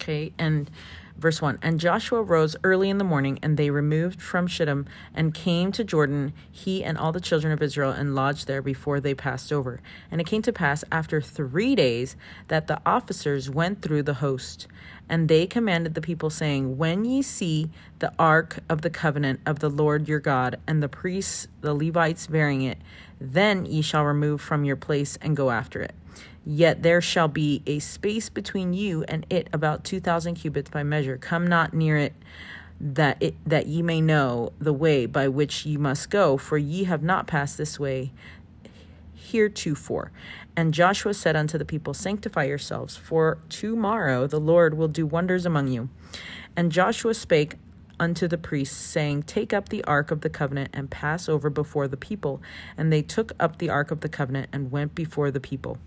[0.00, 0.70] Okay, and
[1.16, 5.32] verse 1 And Joshua rose early in the morning, and they removed from Shittim and
[5.32, 9.14] came to Jordan, he and all the children of Israel, and lodged there before they
[9.14, 9.80] passed over.
[10.10, 12.16] And it came to pass after three days
[12.48, 14.66] that the officers went through the host.
[15.08, 19.58] And they commanded the people, saying, When ye see the ark of the covenant of
[19.58, 22.78] the Lord your God, and the priests, the Levites, bearing it,
[23.22, 25.94] then ye shall remove from your place and go after it.
[26.44, 30.82] Yet there shall be a space between you and it about two thousand cubits by
[30.82, 31.16] measure.
[31.16, 32.14] Come not near it,
[32.80, 36.84] that it that ye may know the way by which ye must go, for ye
[36.84, 38.10] have not passed this way
[39.14, 40.10] heretofore.
[40.56, 45.46] And Joshua said unto the people, Sanctify yourselves, for tomorrow the Lord will do wonders
[45.46, 45.88] among you.
[46.54, 47.56] And Joshua spake
[48.02, 51.86] unto the priests, saying, Take up the ark of the covenant and pass over before
[51.86, 52.42] the people.
[52.76, 55.78] And they took up the ark of the covenant and went before the people.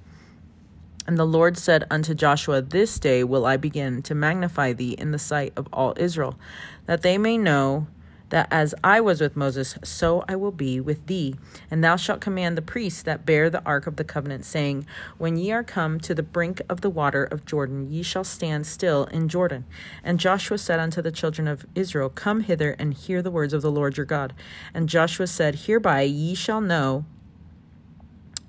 [1.06, 5.12] And the Lord said unto Joshua, This day will I begin to magnify thee in
[5.12, 6.40] the sight of all Israel,
[6.86, 7.88] that they may know
[8.36, 11.36] that as I was with Moses, so I will be with thee.
[11.72, 14.86] And thou shalt command the priests that bear the ark of the covenant, saying,
[15.18, 18.68] When ye are come to the brink of the water of Jordan, ye shall stand
[18.68, 19.64] still in Jordan.
[20.04, 23.62] And Joshua said unto the children of Israel, Come hither and hear the words of
[23.62, 24.34] the Lord your God.
[24.74, 27.06] And Joshua said, Hereby ye shall know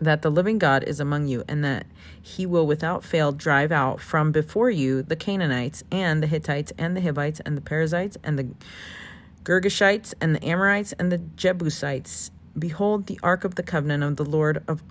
[0.00, 1.86] that the living God is among you, and that
[2.20, 6.96] he will without fail drive out from before you the Canaanites, and the Hittites, and
[6.96, 8.48] the Hivites, and the Perizzites, and the
[9.46, 12.32] Girgashites and the Amorites and the Jebusites.
[12.58, 14.82] Behold, the ark of the covenant of the Lord of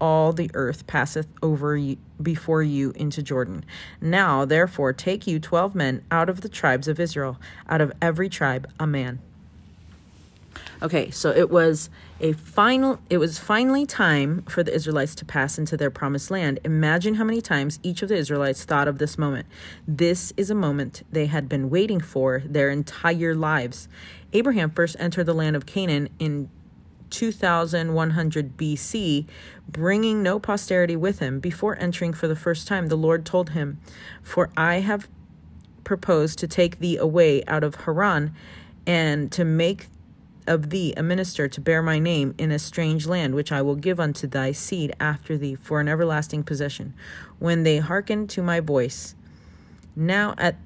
[0.00, 3.64] all the earth passeth over you, before you into Jordan.
[4.00, 8.28] Now, therefore, take you twelve men out of the tribes of Israel, out of every
[8.28, 9.18] tribe a man.
[10.84, 11.88] Okay, so it was
[12.20, 16.60] a final it was finally time for the Israelites to pass into their promised land.
[16.62, 19.46] Imagine how many times each of the Israelites thought of this moment.
[19.88, 23.88] This is a moment they had been waiting for their entire lives.
[24.34, 26.50] Abraham first entered the land of Canaan in
[27.08, 29.26] 2100 BC,
[29.66, 31.40] bringing no posterity with him.
[31.40, 33.80] Before entering for the first time, the Lord told him,
[34.22, 35.08] For I have
[35.82, 38.34] proposed to take thee away out of Haran
[38.86, 39.86] and to make
[40.46, 43.74] of thee a minister to bear my name in a strange land, which I will
[43.74, 46.94] give unto thy seed after thee for an everlasting possession,
[47.38, 49.14] when they hearken to my voice.
[49.96, 50.56] Now, at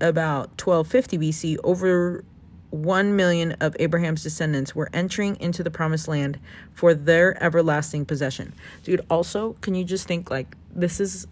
[0.00, 2.24] about 1250 BC, over
[2.70, 6.40] 1 million of Abraham's descendants were entering into the promised land
[6.72, 8.52] for their everlasting possession.
[8.82, 11.26] Dude, also, can you just think like this is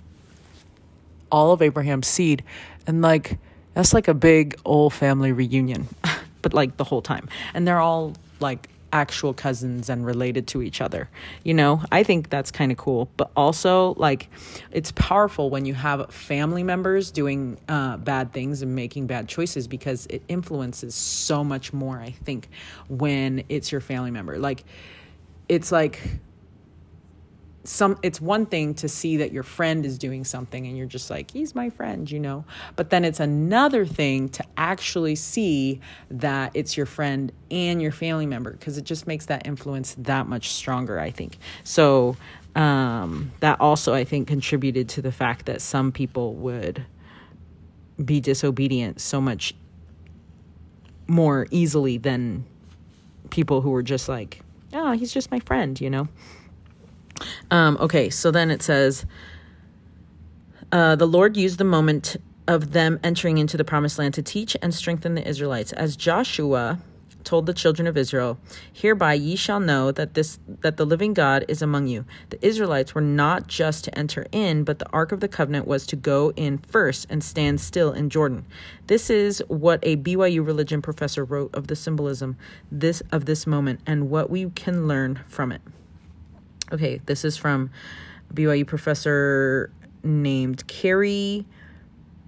[1.32, 2.42] all of Abraham's seed
[2.86, 3.38] and like
[3.74, 5.88] that's like a big old family reunion.
[6.42, 7.28] but like the whole time.
[7.54, 11.08] And they're all like actual cousins and related to each other.
[11.44, 13.08] You know, I think that's kind of cool.
[13.16, 14.28] But also, like,
[14.70, 19.68] it's powerful when you have family members doing uh, bad things and making bad choices
[19.68, 22.48] because it influences so much more, I think,
[22.88, 24.38] when it's your family member.
[24.38, 24.64] Like,
[25.48, 26.00] it's like
[27.64, 31.10] some it's one thing to see that your friend is doing something and you're just
[31.10, 32.44] like he's my friend you know?
[32.76, 35.80] But then it's another thing to actually see
[36.10, 40.26] that it's your friend and your family member because it just makes that influence that
[40.26, 41.36] much stronger i think.
[41.64, 42.16] So
[42.56, 46.84] um, that also i think contributed to the fact that some people would
[48.02, 49.54] be disobedient so much
[51.06, 52.44] more easily than
[53.30, 54.40] people who were just like
[54.72, 56.08] oh he's just my friend you know
[57.50, 59.06] um, okay, so then it says,
[60.72, 62.16] uh, the Lord used the moment
[62.46, 65.72] of them entering into the promised land to teach and strengthen the Israelites.
[65.72, 66.80] As Joshua
[67.24, 68.38] told the children of Israel,
[68.72, 72.04] Hereby ye shall know that this that the living God is among you.
[72.30, 75.86] The Israelites were not just to enter in, but the ark of the covenant was
[75.88, 78.46] to go in first and stand still in Jordan.
[78.86, 82.36] This is what a BYU religion professor wrote of the symbolism
[82.70, 85.60] this of this moment and what we can learn from it.
[86.72, 87.70] Okay, this is from
[88.32, 89.72] BYU professor
[90.04, 91.44] named Kerry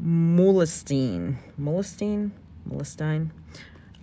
[0.03, 1.37] Muhlestein.
[1.61, 2.33] Muhlestein?
[2.69, 3.31] Muhlestein?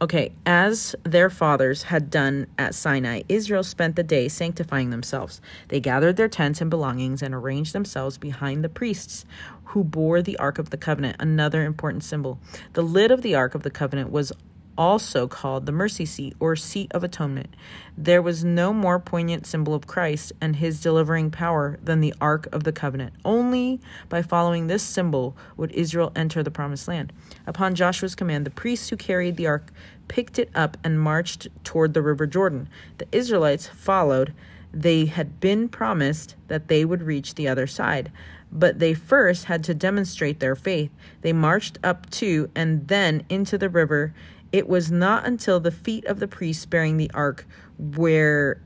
[0.02, 5.42] Okay, as their fathers had done at Sinai, Israel spent the day sanctifying themselves.
[5.68, 9.26] They gathered their tents and belongings and arranged themselves behind the priests
[9.66, 12.40] who bore the Ark of the Covenant, another important symbol.
[12.74, 14.32] The lid of the Ark of the Covenant was
[14.80, 17.53] also called the mercy seat or seat of atonement.
[17.97, 22.47] There was no more poignant symbol of Christ and his delivering power than the Ark
[22.53, 23.13] of the Covenant.
[23.25, 27.11] Only by following this symbol would Israel enter the promised land.
[27.45, 29.69] Upon Joshua's command, the priests who carried the ark
[30.07, 32.69] picked it up and marched toward the river Jordan.
[32.99, 34.34] The Israelites followed.
[34.71, 38.11] They had been promised that they would reach the other side
[38.51, 40.91] but they first had to demonstrate their faith.
[41.21, 44.13] They marched up to and then into the river
[44.52, 47.45] it was not until the feet of the priests bearing the ark
[47.78, 48.62] where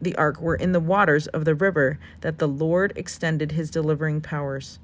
[0.00, 4.20] the ark were in the waters of the river that the Lord extended his delivering
[4.20, 4.78] powers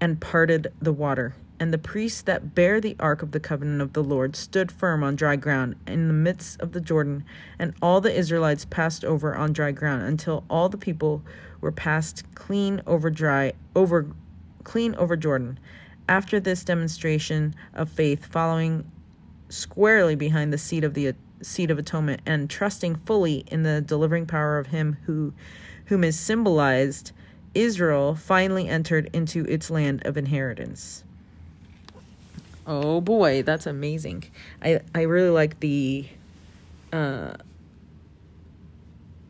[0.00, 1.34] and parted the water.
[1.60, 5.04] And the priests that bear the ark of the covenant of the Lord stood firm
[5.04, 7.24] on dry ground in the midst of the Jordan,
[7.58, 11.22] and all the Israelites passed over on dry ground until all the people
[11.60, 14.08] were passed clean over dry over
[14.64, 15.58] clean over Jordan.
[16.08, 18.90] After this demonstration of faith, following
[19.48, 24.26] squarely behind the seat of the seat of atonement and trusting fully in the delivering
[24.26, 25.32] power of him who
[25.86, 27.12] whom is symbolized,
[27.54, 31.04] Israel finally entered into its land of inheritance.
[32.66, 34.24] Oh boy, that's amazing.
[34.62, 36.06] I I really like the
[36.92, 37.34] uh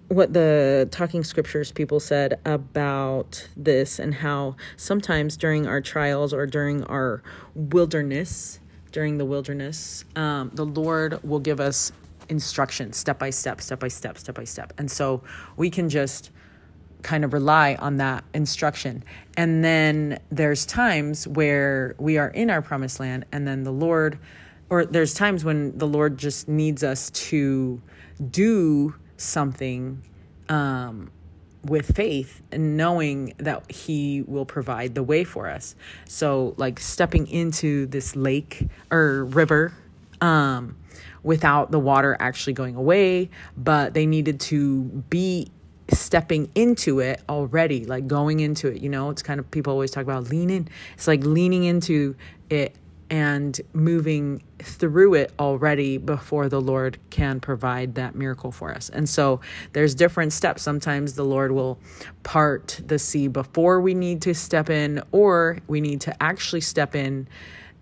[0.08, 6.46] what the talking scriptures people said about this and how sometimes during our trials or
[6.46, 7.22] during our
[7.54, 8.60] wilderness
[8.92, 11.90] during the wilderness um, the lord will give us
[12.28, 14.72] instructions step by step step by step step by step.
[14.78, 15.22] And so
[15.56, 16.30] we can just
[17.02, 19.04] kind of rely on that instruction.
[19.36, 24.18] And then there's times where we are in our promised land and then the lord
[24.70, 27.80] or there's times when the lord just needs us to
[28.30, 30.02] do something
[30.48, 31.10] um,
[31.64, 35.74] with faith and knowing that he will provide the way for us.
[36.06, 39.72] So like stepping into this lake or river
[40.20, 40.76] um,
[41.22, 45.50] without the water actually going away but they needed to be
[45.90, 49.10] stepping into it already like going into it you know?
[49.10, 50.68] It's kind of people always talk about leaning.
[50.94, 52.16] It's like leaning into
[52.50, 52.74] it
[53.14, 58.88] and moving through it already before the Lord can provide that miracle for us.
[58.88, 59.40] And so
[59.72, 60.62] there's different steps.
[60.62, 61.78] Sometimes the Lord will
[62.24, 66.96] part the sea before we need to step in, or we need to actually step
[66.96, 67.28] in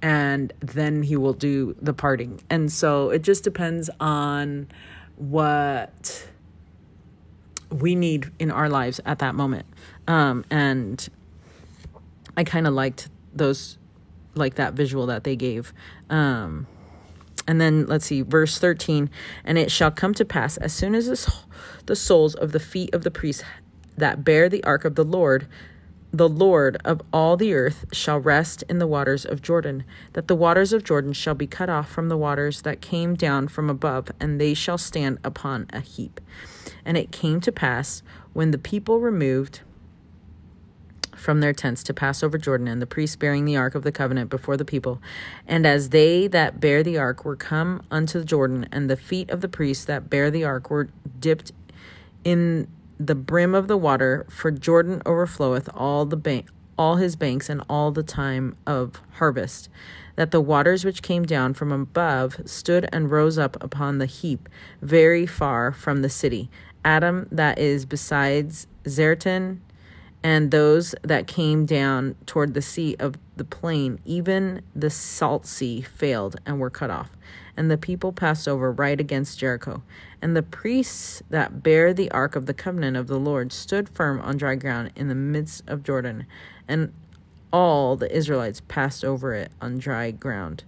[0.03, 2.39] and then he will do the parting.
[2.51, 4.69] And so it just depends on
[5.17, 6.29] what
[7.71, 9.65] we need in our lives at that moment.
[10.07, 11.09] Um, and
[12.37, 13.79] I kind of liked those
[14.35, 15.73] like that visual that they gave.
[16.11, 16.67] Um,
[17.47, 19.11] and then let's see, verse 13.
[19.45, 21.29] And it shall come to pass as soon as this,
[21.87, 23.43] the soles of the feet of the priests
[23.97, 25.47] that bear the ark of the Lord,
[26.13, 30.37] the Lord of all the earth, shall rest in the waters of Jordan, that the
[30.37, 34.11] waters of Jordan shall be cut off from the waters that came down from above,
[34.21, 36.21] and they shall stand upon a heap.
[36.85, 38.03] And it came to pass
[38.33, 39.61] when the people removed
[41.23, 43.93] from their tents to pass over Jordan, and the priests bearing the ark of the
[43.93, 45.01] covenant before the people.
[45.47, 49.41] And as they that bear the ark were come unto Jordan, and the feet of
[49.41, 51.53] the priests that bear the ark were dipped
[52.25, 52.69] in
[52.99, 57.63] the brim of the water, for Jordan overfloweth all the bank, all his banks, and
[57.69, 59.69] all the time of harvest.
[60.17, 64.49] That the waters which came down from above stood and rose up upon the heap,
[64.83, 66.51] very far from the city.
[66.85, 69.61] Adam, that is besides Zaretan,
[70.23, 75.81] and those that came down toward the sea of the plain, even the salt sea,
[75.81, 77.11] failed and were cut off.
[77.57, 79.83] And the people passed over right against Jericho.
[80.23, 84.21] And the priests that bear the ark of the covenant of the Lord stood firm
[84.21, 86.27] on dry ground in the midst of Jordan.
[86.69, 86.93] And
[87.53, 90.65] all the Israelites passed over it on dry ground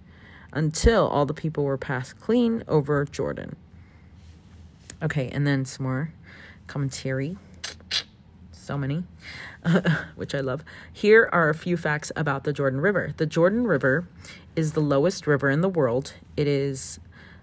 [0.51, 3.55] until all the people were passed clean over Jordan.
[5.01, 6.13] Okay, and then some more
[6.67, 7.37] commentary
[8.65, 9.03] so many,
[10.15, 10.63] which I love.
[10.91, 13.13] Here are a few facts about the Jordan River.
[13.17, 14.07] The Jordan River
[14.55, 16.13] is the lowest river in the world.
[16.35, 16.99] It is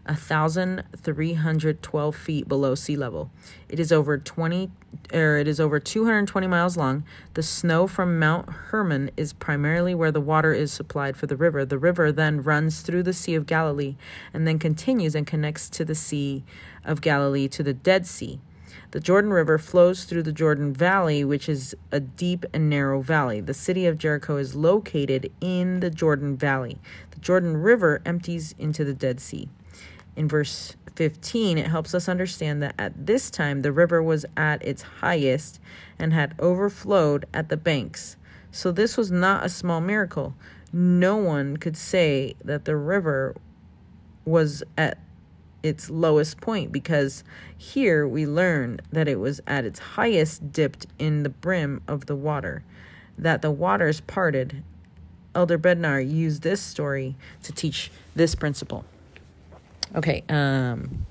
[0.07, 3.31] 1,312 feet below sea level.
[3.69, 4.73] It is over 20
[5.13, 7.05] or it is over 220 miles long.
[7.35, 11.65] The snow from Mount Hermon is primarily where the water is supplied for the river.
[11.65, 13.95] The river then runs through the Sea of Galilee
[14.35, 16.43] and then continues and connects to the Sea
[16.85, 18.41] of Galilee to the Dead Sea.
[18.93, 23.41] The Jordan River flows through the Jordan Valley, which is a deep and narrow valley.
[23.41, 26.77] The city of Jericho is located in the Jordan Valley.
[27.11, 29.49] The Jordan River empties into the Dead Sea.
[30.15, 34.63] In verse 15, it helps us understand that at this time the river was at
[34.63, 35.59] its highest
[35.99, 38.19] and had overflowed at the banks.
[38.51, 40.35] So this was not a small miracle.
[40.71, 43.35] No one could say that the river
[44.27, 44.99] was at
[45.63, 47.25] its lowest point because
[47.57, 52.17] here we learn that it was at its highest dipped in the brim of the
[52.17, 52.65] water,
[53.17, 54.63] that the waters parted.
[55.35, 58.85] Elder Bednar used this story to teach this principle.
[59.95, 61.07] Okay, um,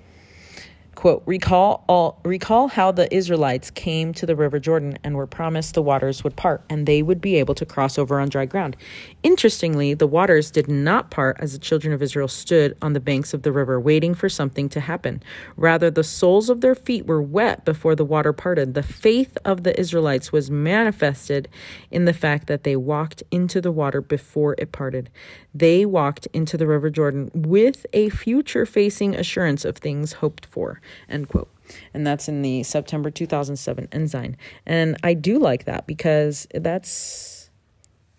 [1.01, 5.73] quote recall all recall how the israelites came to the river jordan and were promised
[5.73, 8.77] the waters would part and they would be able to cross over on dry ground.
[9.23, 13.33] Interestingly the waters did not part as the children of israel stood on the banks
[13.33, 15.23] of the river waiting for something to happen.
[15.55, 18.75] Rather the soles of their feet were wet before the water parted.
[18.75, 21.49] The faith of the israelites was manifested
[21.89, 25.09] in the fact that they walked into the water before it parted.
[25.51, 30.79] They walked into the river jordan with a future facing assurance of things hoped for
[31.09, 31.49] end quote.
[31.93, 37.49] And that's in the september 2007 ensign and i do like that because that's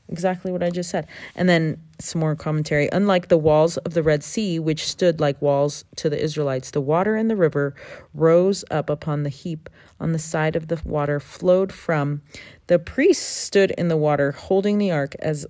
[0.09, 1.07] exactly what i just said.
[1.35, 2.89] And then some more commentary.
[2.93, 6.81] Unlike the walls of the red sea which stood like walls to the israelites the
[6.81, 7.75] water in the river
[8.13, 9.69] rose up upon the heap.
[10.01, 12.23] On the side of the water flowed from.
[12.67, 15.47] The priests stood in the water holding the ark as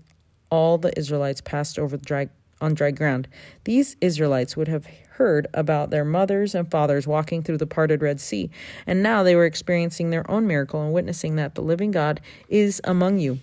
[0.51, 2.29] all the israelites passed over the dry
[2.61, 3.29] on dry ground.
[3.64, 8.20] These Israelites would have heard about their mothers and fathers walking through the parted Red
[8.20, 8.50] Sea,
[8.86, 12.80] and now they were experiencing their own miracle and witnessing that the living God is
[12.84, 13.38] among you.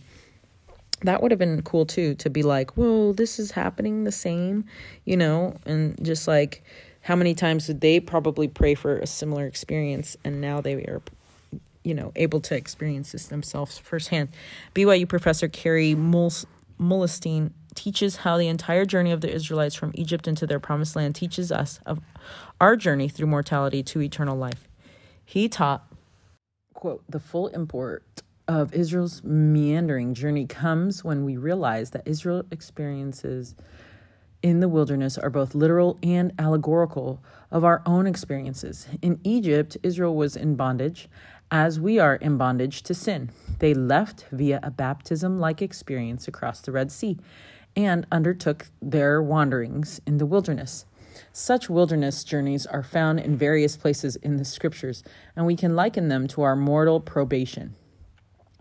[1.01, 4.65] That would have been cool too to be like, whoa, this is happening the same,
[5.05, 6.63] you know, and just like
[7.01, 11.01] how many times did they probably pray for a similar experience and now they are
[11.84, 14.30] you know able to experience this themselves firsthand
[14.76, 20.46] byu professor Kerry Muhlestein teaches how the entire journey of the Israelites from Egypt into
[20.46, 22.02] their promised land teaches us of
[22.60, 24.68] our journey through mortality to eternal life.
[25.24, 25.88] He taught,
[26.74, 28.04] quote, the full import
[28.50, 33.56] of Israel's meandering journey comes when we realize that Israel experiences
[34.44, 38.88] in the wilderness are both literal and allegorical of our own experiences.
[39.02, 41.08] In Egypt, Israel was in bondage,
[41.50, 43.32] as we are in bondage to sin.
[43.60, 47.18] They left via a baptism like experience across the Red Sea
[47.76, 50.86] and undertook their wanderings in the wilderness.
[51.32, 55.03] Such wilderness journeys are found in various places in the scriptures,
[55.36, 57.76] and we can liken them to our mortal probation.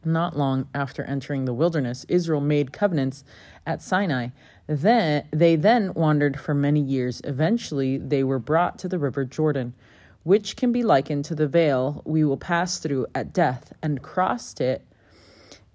[0.05, 3.25] Not long after entering the wilderness, Israel made covenants
[3.67, 4.29] at Sinai.
[4.67, 7.21] Then they then wandered for many years.
[7.25, 9.75] Eventually, they were brought to the river Jordan,
[10.23, 14.61] which can be likened to the veil we will pass through at death, and crossed
[14.61, 14.85] it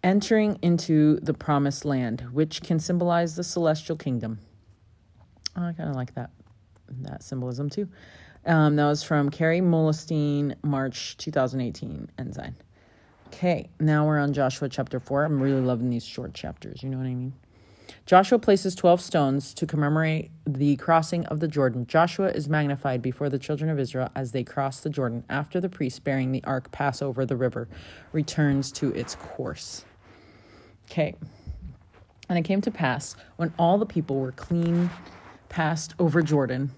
[0.04, 4.40] entering into the promised land, which can symbolize the celestial kingdom.
[5.56, 6.32] Oh, I kind of like that
[7.02, 7.88] that symbolism too.
[8.46, 12.56] Um, that was from Kerry Muhlestein, March 2018, Ensign.
[13.28, 15.24] Okay, now we're on Joshua chapter 4.
[15.24, 17.34] I'm really loving these short chapters, you know what I mean?
[18.06, 21.88] Joshua places 12 stones to commemorate the crossing of the Jordan.
[21.88, 25.70] Joshua is magnified before the children of Israel as they cross the Jordan after the
[25.70, 27.70] priests bearing the ark pass over the river
[28.12, 29.86] returns to its course.
[30.90, 31.16] Okay.
[32.30, 34.90] And it came to pass when all the people were clean
[35.50, 36.72] passed over Jordan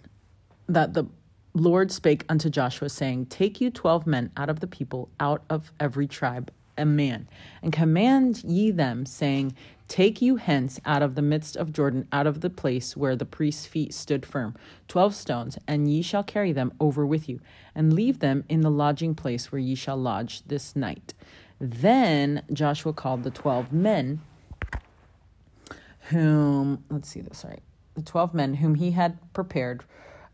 [0.67, 1.05] that the
[1.53, 5.71] Lord spake unto Joshua, saying, Take you twelve men out of the people, out of
[5.79, 7.29] every tribe, a man,
[7.61, 9.55] and command ye them, saying,
[9.87, 13.25] Take you hence out of the midst of Jordan, out of the place where the
[13.25, 14.55] priest's feet stood firm,
[14.89, 17.39] twelve stones, and ye shall carry them over with you,
[17.73, 21.13] and leave them in the lodging place where ye shall lodge this night.
[21.59, 24.21] Then Joshua called the 12 men
[26.09, 27.61] whom, let's see this, right,
[27.95, 29.83] the 12 men whom he had prepared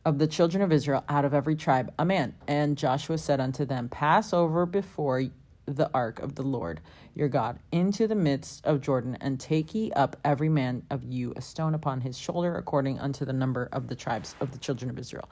[0.04, 2.34] of the children of Israel out of every tribe, a man.
[2.48, 5.26] And Joshua said unto them, Pass over before
[5.66, 6.82] the ark of the Lord
[7.14, 11.34] your God into the midst of Jordan, and take ye up every man of you
[11.36, 14.90] a stone upon his shoulder, according unto the number of the tribes of the children
[14.90, 15.30] of Israel.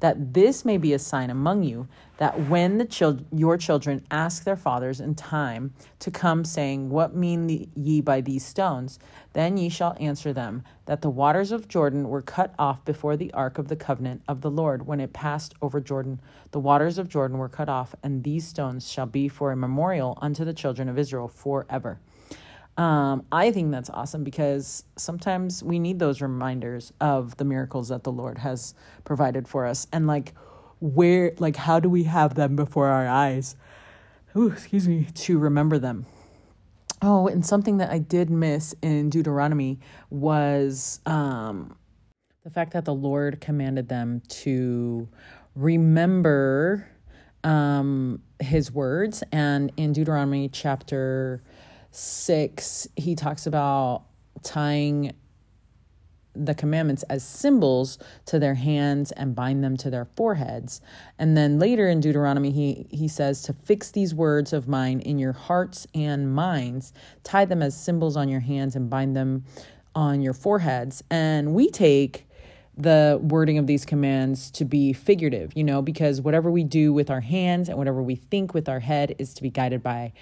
[0.00, 4.44] That this may be a sign among you that when the chil- your children ask
[4.44, 8.98] their fathers in time to come saying what mean ye by these stones?
[9.32, 13.32] Then ye shall answer them that the waters of jordan were cut off before the
[13.32, 16.20] ark of the covenant of the lord when it passed over jordan.
[16.52, 20.18] The waters of jordan were cut off and these stones shall be for a memorial
[20.22, 21.98] unto the children of israel forever
[22.76, 28.04] um, I think that's awesome because sometimes we need those reminders of the miracles that
[28.04, 30.34] the Lord has provided for us and like
[30.80, 33.56] where like how do we have them before our eyes?
[34.36, 36.04] Ooh, excuse me, to remember them.
[37.00, 41.76] Oh, and something that I did miss in Deuteronomy was um,
[42.44, 45.08] the fact that the Lord commanded them to
[45.54, 46.88] remember
[47.44, 49.22] um, his words.
[49.32, 51.42] And in Deuteronomy chapter
[51.90, 54.04] 6, he talks about
[54.42, 55.12] tying
[56.38, 60.80] the commandments as symbols to their hands and bind them to their foreheads.
[61.18, 65.18] And then later in Deuteronomy, he, he says to fix these words of mine in
[65.18, 66.92] your hearts and minds,
[67.24, 69.44] tie them as symbols on your hands and bind them
[69.94, 71.02] on your foreheads.
[71.10, 72.25] And we take
[72.76, 77.10] the wording of these commands to be figurative, you know, because whatever we do with
[77.10, 80.12] our hands and whatever we think with our head is to be guided by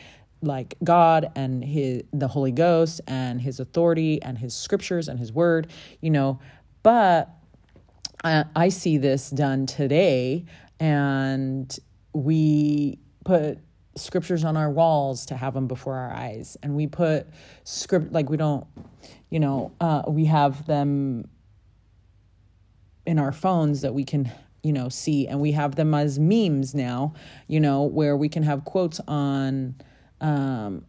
[0.40, 5.32] like God and his the Holy Ghost and his authority and his scriptures and his
[5.32, 5.68] word,
[6.00, 6.38] you know.
[6.82, 7.30] But
[8.22, 10.44] I, I see this done today,
[10.78, 11.76] and
[12.12, 13.58] we put
[13.96, 17.26] scriptures on our walls to have them before our eyes, and we put
[17.64, 18.66] script like we don't,
[19.30, 21.28] you know, uh, we have them
[23.06, 24.30] in our phones that we can
[24.62, 27.12] you know see and we have them as memes now
[27.48, 29.74] you know where we can have quotes on
[30.20, 30.84] um,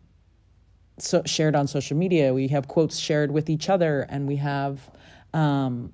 [0.98, 2.34] so shared on social media.
[2.34, 4.90] We have quotes shared with each other, and we have
[5.34, 5.92] um,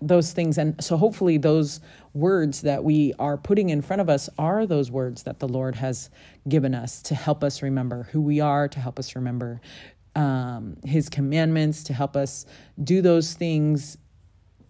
[0.00, 0.58] those things.
[0.58, 1.80] And so, hopefully, those
[2.14, 5.74] words that we are putting in front of us are those words that the Lord
[5.74, 6.10] has
[6.48, 9.60] given us to help us remember who we are, to help us remember
[10.14, 12.46] um, His commandments, to help us
[12.82, 13.98] do those things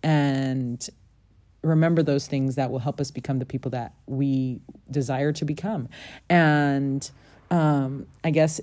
[0.06, 0.88] and
[1.62, 5.88] remember those things that will help us become the people that we desire to become.
[6.30, 7.10] And
[7.50, 8.60] um, I guess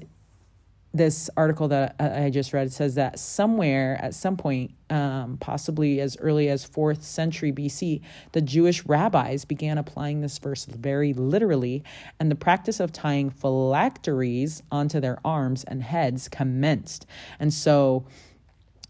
[0.93, 6.15] this article that I just read says that somewhere at some point, um, possibly as
[6.21, 7.99] early as fourth century BC,
[8.31, 11.83] the Jewish rabbis began applying this verse very literally,
[12.21, 17.05] and the practice of tying phylacteries onto their arms and heads commenced.
[17.37, 18.05] And so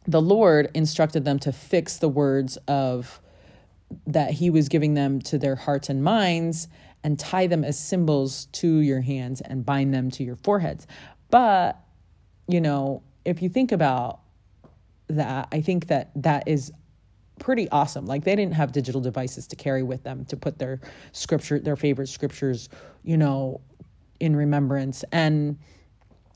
[0.05, 3.21] the Lord instructed them to fix the words of
[4.07, 6.67] that He was giving them to their hearts and minds
[7.03, 10.87] and tie them as symbols to your hands and bind them to your foreheads.
[11.29, 11.79] But
[12.47, 14.19] you know, if you think about
[15.07, 16.71] that, I think that that is
[17.39, 18.05] pretty awesome.
[18.05, 20.79] Like they didn't have digital devices to carry with them to put their
[21.11, 22.69] scripture, their favorite scriptures,
[23.03, 23.61] you know,
[24.19, 25.03] in remembrance.
[25.11, 25.57] And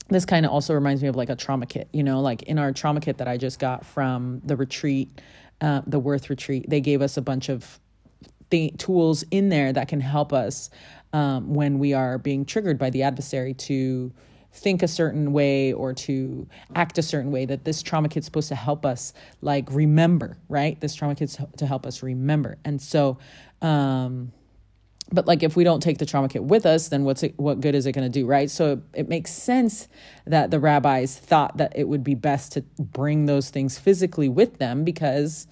[0.08, 2.58] this kind of also reminds me of like a trauma kit, you know, like in
[2.58, 5.20] our trauma kit that I just got from the retreat,
[5.60, 7.78] uh, the Worth retreat, they gave us a bunch of
[8.50, 10.70] th- tools in there that can help us
[11.12, 14.12] um, when we are being triggered by the adversary to
[14.52, 18.48] think a certain way or to act a certain way that this trauma kit's supposed
[18.48, 20.80] to help us like remember right?
[20.80, 22.56] This trauma kit's to help us remember.
[22.64, 23.18] And so
[23.60, 24.32] um
[25.12, 27.60] but like if we don't take the trauma kit with us then what's it what
[27.60, 29.88] good is it going to do right so it, it makes sense
[30.26, 34.58] that the rabbis thought that it would be best to bring those things physically with
[34.58, 35.46] them because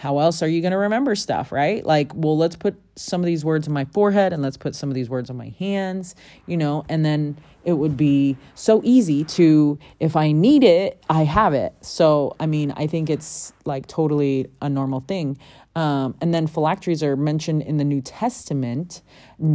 [0.00, 1.84] how else are you going to remember stuff, right?
[1.84, 4.88] Like, well, let's put some of these words on my forehead and let's put some
[4.88, 6.14] of these words on my hands,
[6.46, 11.24] you know, and then it would be so easy to, if I need it, I
[11.24, 11.74] have it.
[11.80, 15.38] So, I mean, I think it's like totally a normal thing.
[15.76, 19.02] Um, and then phylacteries are mentioned in the New Testament.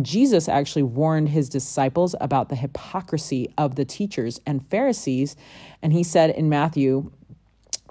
[0.02, 5.36] Jesus actually warned his disciples about the hypocrisy of the teachers and Pharisees.
[5.82, 7.12] And he said in Matthew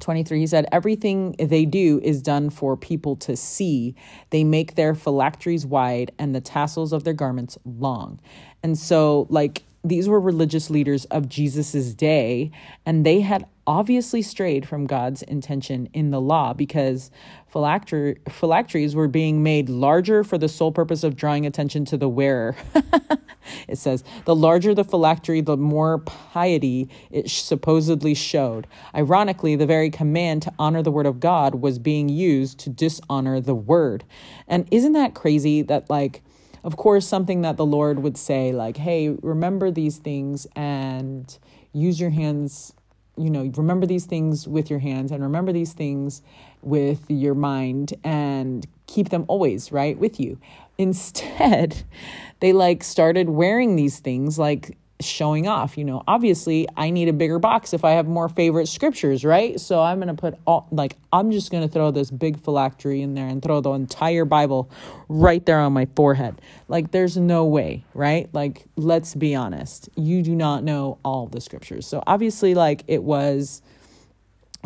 [0.01, 3.95] 23 he said everything they do is done for people to see
[4.31, 8.19] they make their phylacteries wide and the tassels of their garments long
[8.65, 12.51] and so like these were religious leaders of Jesus's day
[12.87, 17.11] and they had obviously strayed from God's intention in the law because
[17.47, 22.09] phylactery, phylacteries were being made larger for the sole purpose of drawing attention to the
[22.09, 22.57] wearer.
[23.69, 28.67] it says, the larger the phylactery, the more piety it supposedly showed.
[28.95, 33.41] Ironically, the very command to honor the word of God was being used to dishonor
[33.41, 34.05] the word.
[34.49, 36.23] And isn't that crazy that, like,
[36.65, 41.39] of course, something that the Lord would say, like, hey, remember these things and
[41.73, 42.73] use your hands
[43.17, 46.23] you know, remember these things with your hands and remember these things
[46.63, 50.39] with your mind and keep them always, right, with you.
[50.79, 51.85] Instead,
[52.41, 55.77] they like started wearing these things like showing off.
[55.79, 59.61] You know, obviously, I need a bigger box if I have more favorite scriptures, right?
[59.61, 63.03] So I'm going to put all, like, I'm just going to throw this big phylactery
[63.03, 64.71] in there and throw the entire Bible
[65.09, 66.41] right there on my forehead.
[66.69, 68.29] Like, there's no way, right?
[68.33, 69.89] Like, let's be honest.
[69.97, 71.87] You do not know all the scriptures.
[71.87, 73.63] So obviously, like, it was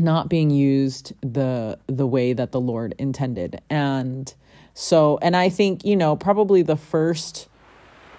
[0.01, 3.61] not being used the the way that the Lord intended.
[3.69, 4.33] And
[4.75, 7.48] so and I think, you know, probably the first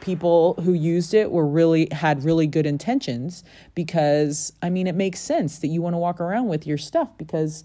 [0.02, 3.44] people who used it were really had really good intentions
[3.76, 7.10] because I mean it makes sense that you want to walk around with your stuff
[7.18, 7.64] because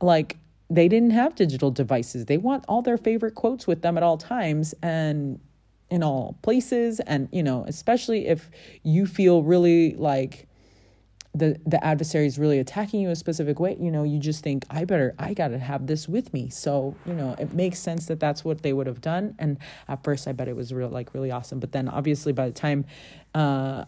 [0.00, 0.36] like
[0.70, 2.26] they didn't have digital devices.
[2.26, 5.38] They want all their favorite quotes with them at all times and
[5.90, 8.50] in all places and you know, especially if
[8.82, 10.48] you feel really like
[11.34, 14.64] the the adversary is really attacking you a specific way you know you just think
[14.68, 16.50] i better i gotta have this with me.
[16.50, 19.34] So you know it makes sense that that's what they would have done.
[19.38, 19.58] And
[19.88, 21.58] at first i bet it was real like really awesome.
[21.58, 22.84] But then obviously by the time
[23.34, 23.84] uh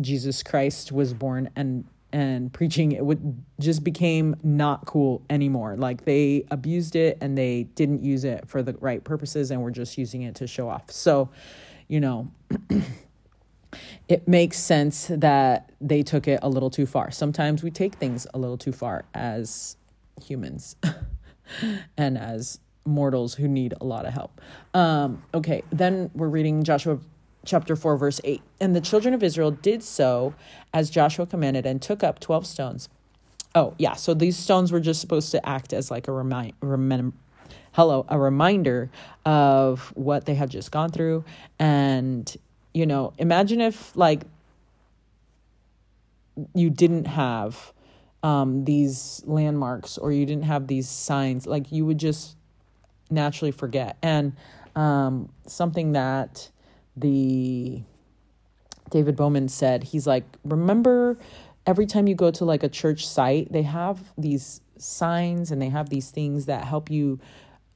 [0.00, 5.76] jesus christ was born and and preaching it would just became not cool anymore.
[5.76, 9.72] Like they abused it and they didn't use it for the right purposes and were
[9.72, 10.90] just using it to show off.
[10.92, 11.30] So
[11.88, 12.30] you know
[14.08, 17.10] it makes sense that they took it a little too far.
[17.10, 19.76] Sometimes we take things a little too far as
[20.24, 20.76] humans
[21.96, 24.40] and as mortals who need a lot of help.
[24.74, 26.98] Um, okay, then we're reading Joshua
[27.44, 28.42] chapter 4, verse 8.
[28.60, 30.34] And the children of Israel did so
[30.72, 32.88] as Joshua commanded and took up 12 stones.
[33.54, 36.52] Oh, yeah, so these stones were just supposed to act as like a remind,
[37.72, 38.90] hello, a reminder
[39.24, 41.24] of what they had just gone through
[41.58, 42.36] and
[42.76, 44.20] you know, imagine if like
[46.54, 47.72] you didn't have
[48.22, 52.36] um, these landmarks or you didn't have these signs, like you would just
[53.10, 53.96] naturally forget.
[54.02, 54.36] And
[54.74, 56.50] um, something that
[56.94, 57.80] the
[58.90, 61.18] David Bowman said, he's like, remember
[61.66, 65.70] every time you go to like a church site, they have these signs and they
[65.70, 67.20] have these things that help you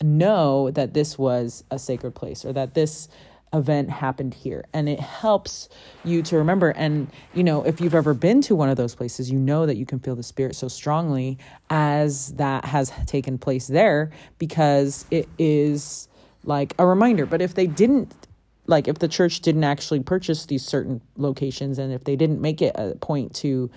[0.03, 3.09] know that this was a sacred place or that this
[3.53, 4.64] event happened here.
[4.72, 5.68] And it helps
[6.05, 6.70] you to remember.
[6.70, 9.76] And you know if you've ever been to one of those places you know that
[9.76, 11.38] you can feel the spirit so strongly
[11.68, 16.09] as that has taken place there because it is
[16.44, 17.26] like a reminder.
[17.26, 18.12] But if they didn't
[18.66, 22.62] like if the church didn't actually purchase these certain locations and if they didn't make
[22.62, 23.68] it a point to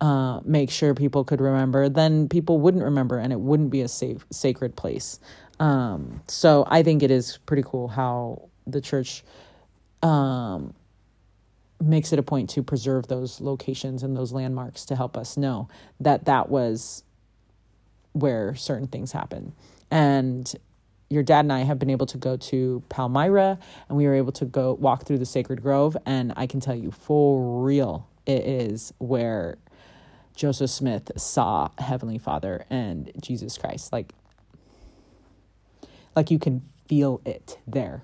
[0.00, 3.88] uh, make sure people could remember then people wouldn't remember and it wouldn't be a
[3.88, 5.18] safe sacred place.
[5.60, 9.24] Um, so i think it is pretty cool how the church
[10.02, 10.74] um,
[11.80, 15.68] makes it a point to preserve those locations and those landmarks to help us know
[16.00, 17.02] that that was
[18.12, 19.52] where certain things happen.
[19.90, 20.52] And
[21.10, 23.58] your dad and I have been able to go to Palmyra
[23.88, 25.96] and we were able to go walk through the sacred grove.
[26.06, 29.58] And I can tell you for real, it is where
[30.34, 33.92] Joseph Smith saw Heavenly Father and Jesus Christ.
[33.92, 34.12] Like,
[36.16, 38.02] like you can feel it there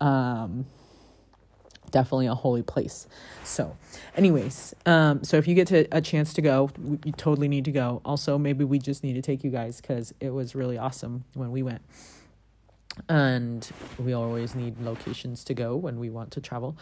[0.00, 0.66] um,
[1.90, 3.06] definitely a holy place.
[3.44, 3.76] So,
[4.16, 6.70] anyways, um, so if you get to a chance to go,
[7.04, 8.02] you totally need to go.
[8.04, 11.52] Also, maybe we just need to take you guys because it was really awesome when
[11.52, 11.82] we went.
[13.08, 13.68] And
[13.98, 16.76] we always need locations to go when we want to travel.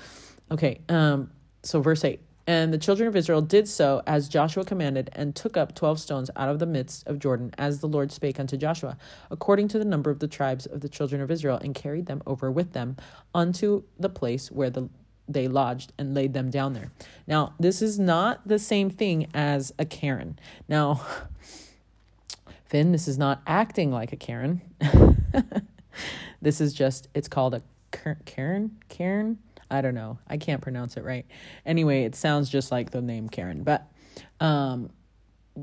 [0.50, 1.30] Okay, um,
[1.62, 2.20] so verse 8.
[2.47, 6.30] And the children of Israel did so as Joshua commanded, and took up twelve stones
[6.34, 8.97] out of the midst of Jordan, as the Lord spake unto Joshua,
[9.30, 12.22] according to the number of the tribes of the children of Israel, and carried them
[12.26, 12.97] over with them
[13.34, 14.88] unto the place where the
[15.28, 16.90] they lodged and laid them down there.
[17.26, 20.38] Now, this is not the same thing as a cairn.
[20.68, 21.01] Now,
[22.64, 24.62] Finn, this is not acting like a cairn.
[26.43, 27.62] this is just, it's called a
[28.24, 29.38] cairn, cairn.
[29.73, 30.18] I don't know.
[30.29, 31.25] I can't pronounce it right.
[31.64, 33.91] Anyway, it sounds just like the name Karen, but
[34.39, 34.91] um,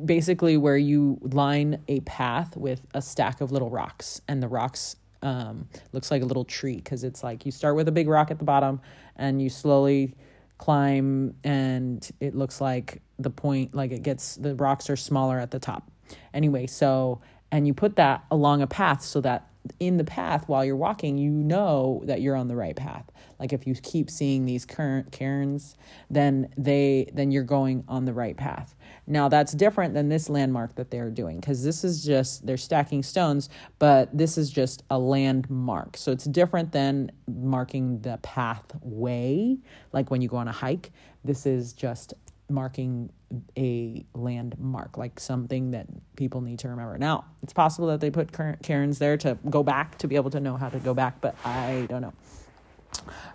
[0.06, 4.96] basically where you line a path with a stack of little rocks, and the rocks
[5.22, 8.32] um, looks like a little tree because it's like you start with a big rock
[8.32, 8.82] at the bottom
[9.16, 10.16] and you slowly
[10.58, 15.52] climb, and it looks like the point, like it gets the rocks are smaller at
[15.52, 15.92] the top.
[16.34, 19.48] Anyway, so and you put that along a path so that
[19.80, 23.06] in the path while you're walking, you know that you're on the right path.
[23.40, 25.76] Like if you keep seeing these current cairns,
[26.10, 28.76] then they then you're going on the right path.
[29.08, 33.04] Now that's different than this landmark that they're doing because this is just they're stacking
[33.04, 35.98] stones, but this is just a landmark.
[35.98, 39.58] So it's different than marking the pathway,
[39.94, 40.92] like when you go on a hike.
[41.24, 42.14] This is just
[42.50, 43.12] marking
[43.58, 46.98] a landmark, like something that people need to remember.
[46.98, 50.32] Now, it's possible that they put current cairns there to go back to be able
[50.32, 52.14] to know how to go back, but I don't know.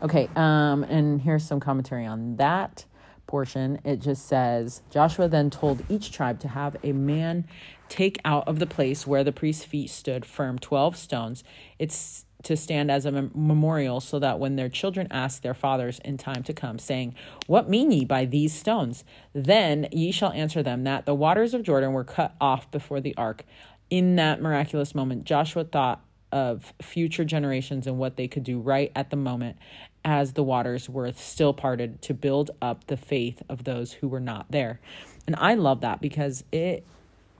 [0.03, 2.85] Okay, um, and here's some commentary on that
[3.27, 3.81] portion.
[3.85, 7.47] It just says Joshua then told each tribe to have a man
[7.89, 11.45] take out of the place where the priest's feet stood firm 12 stones.
[11.79, 15.99] It's to stand as a mem- memorial so that when their children ask their fathers
[16.05, 17.15] in time to come, saying,
[17.47, 19.05] What mean ye by these stones?
[19.33, 23.17] Then ye shall answer them that the waters of Jordan were cut off before the
[23.17, 23.45] ark.
[23.91, 26.05] In that miraculous moment, Joshua thought
[26.35, 29.57] of future generations and what they could do right at the moment
[30.05, 34.21] as the waters were still parted to build up the faith of those who were
[34.21, 34.81] not there.
[35.29, 36.85] And I love that because it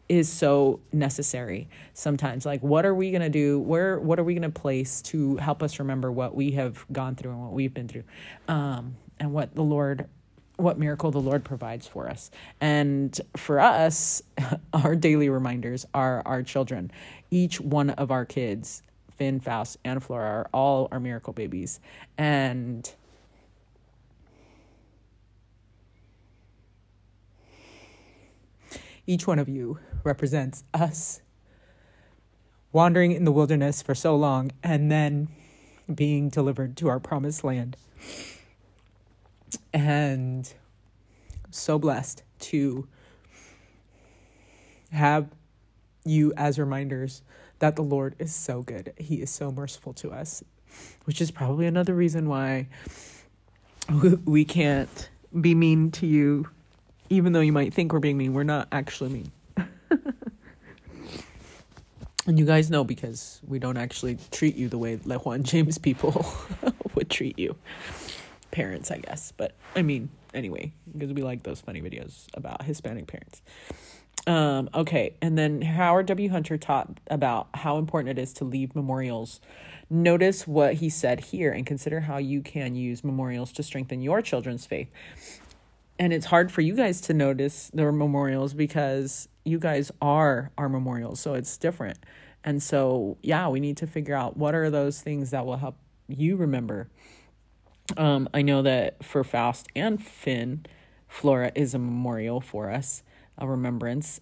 [0.09, 2.47] is so necessary sometimes.
[2.47, 3.59] Like what are we going to do?
[3.59, 7.17] Where what are we going to place to help us remember what we have gone
[7.17, 8.05] through and what we've been through
[8.47, 10.09] um, and what the lord
[10.57, 12.31] what miracle the lord provides for us?
[12.61, 14.23] And for us
[14.73, 16.93] our daily reminders are our children
[17.35, 18.83] each one of our kids
[19.17, 21.81] finn faust and flora are all our miracle babies
[22.17, 22.95] and
[29.07, 31.21] each one of you represents us
[32.73, 35.29] wandering in the wilderness for so long and then
[35.93, 37.77] being delivered to our promised land.
[39.73, 40.53] And
[41.51, 42.89] so blessed to
[44.91, 45.29] have
[46.05, 47.23] you as reminders
[47.59, 48.93] that the Lord is so good.
[48.97, 50.43] He is so merciful to us,
[51.05, 52.69] which is probably another reason why
[54.25, 55.09] we can't
[55.41, 56.49] be mean to you
[57.11, 59.31] even though you might think we're being mean, we're not actually mean.
[62.27, 66.27] and you guys know because we don't actually treat you the way Lejuan James people
[66.95, 67.57] would treat you.
[68.51, 69.33] Parents, I guess.
[69.37, 73.43] But I mean, anyway, because we like those funny videos about Hispanic parents.
[74.27, 76.31] Um, okay, and then Howard W.
[76.31, 79.41] Hunter taught about how important it is to leave memorials.
[79.91, 84.23] Notice what he said here and consider how you can use memorials to strengthen your
[84.23, 84.89] children's faith
[85.99, 90.69] and it's hard for you guys to notice their memorials because you guys are our
[90.69, 91.99] memorials so it's different
[92.43, 95.77] and so yeah we need to figure out what are those things that will help
[96.09, 96.89] you remember
[97.97, 100.65] um, i know that for faust and finn
[101.09, 103.03] flora is a memorial for us
[103.39, 104.21] a remembrance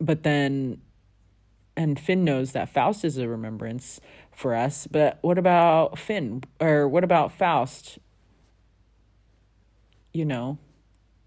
[0.00, 0.80] but then
[1.76, 4.00] and finn knows that faust is a remembrance
[4.32, 7.98] for us but what about finn or what about faust
[10.12, 10.58] you know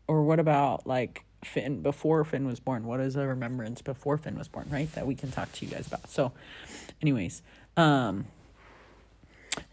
[0.07, 2.85] or what about like Finn before Finn was born?
[2.85, 4.91] What is a remembrance before Finn was born, right?
[4.93, 6.09] That we can talk to you guys about.
[6.09, 6.31] So,
[7.01, 7.41] anyways,
[7.77, 8.25] um,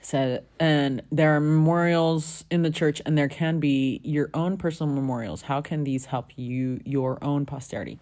[0.00, 4.94] said, and there are memorials in the church, and there can be your own personal
[4.94, 5.42] memorials.
[5.42, 7.98] How can these help you, your own posterity?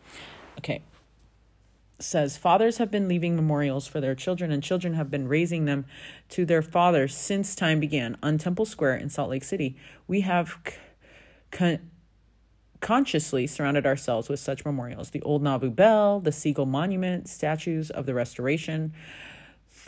[0.59, 0.83] Okay.
[1.99, 5.85] Says fathers have been leaving memorials for their children, and children have been raising them
[6.31, 8.17] to their fathers since time began.
[8.23, 9.77] On Temple Square in Salt Lake City,
[10.07, 10.57] we have.
[11.51, 11.91] Con-
[12.81, 18.07] consciously surrounded ourselves with such memorials the old Nauvoo Bell, the Seagull Monument, statues of
[18.07, 18.93] the Restoration,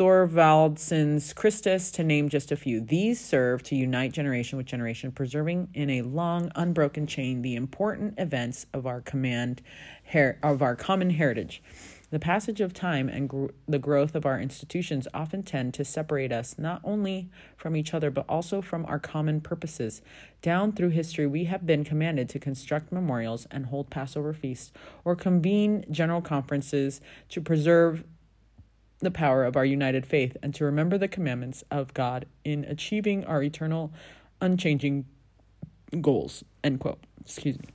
[0.00, 2.80] Thorvaldsen's Christus, to name just a few.
[2.80, 8.14] These serve to unite generation with generation, preserving in a long, unbroken chain the important
[8.18, 9.60] events of our command,
[10.04, 11.62] her- of our common heritage.
[12.08, 16.32] The passage of time and gr- the growth of our institutions often tend to separate
[16.32, 20.00] us not only from each other but also from our common purposes.
[20.40, 24.72] Down through history, we have been commanded to construct memorials and hold Passover feasts
[25.04, 28.02] or convene general conferences to preserve
[29.00, 33.24] the power of our united faith and to remember the commandments of God in achieving
[33.24, 33.92] our eternal,
[34.40, 35.06] unchanging
[36.00, 36.44] goals.
[36.62, 36.98] End quote.
[37.20, 37.66] Excuse me.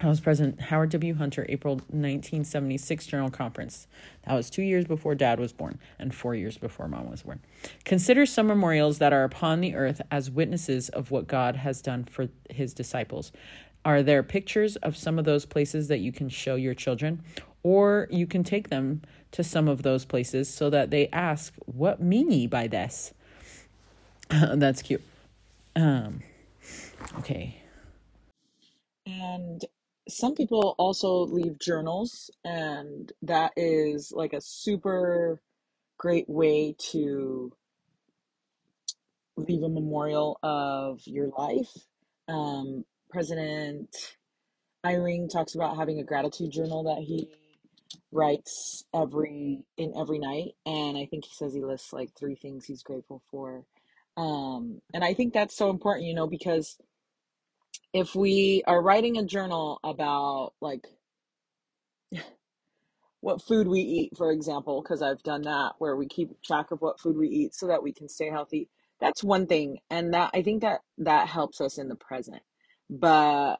[0.00, 1.14] House President Howard W.
[1.14, 3.86] Hunter, April 1976 General Conference.
[4.26, 7.40] That was two years before Dad was born and four years before Mom was born.
[7.84, 12.02] Consider some memorials that are upon the earth as witnesses of what God has done
[12.02, 13.30] for his disciples.
[13.84, 17.22] Are there pictures of some of those places that you can show your children?
[17.62, 19.02] Or you can take them
[19.32, 23.14] to some of those places so that they ask, What mean ye by this?
[24.30, 25.02] That's cute.
[25.76, 26.20] Um,
[27.18, 27.62] okay.
[29.06, 29.64] And
[30.08, 35.40] some people also leave journals, and that is like a super
[35.98, 37.52] great way to
[39.36, 41.70] leave a memorial of your life.
[42.28, 43.94] Um, President
[44.84, 47.28] Eyring talks about having a gratitude journal that he
[48.10, 52.64] writes every in every night, and I think he says he lists like three things
[52.64, 53.64] he's grateful for.
[54.16, 56.76] Um, and I think that's so important, you know, because
[57.92, 60.86] if we are writing a journal about like
[63.20, 66.80] what food we eat, for example, because I've done that where we keep track of
[66.80, 68.68] what food we eat so that we can stay healthy.
[69.00, 72.42] That's one thing, and that I think that that helps us in the present.
[72.88, 73.56] But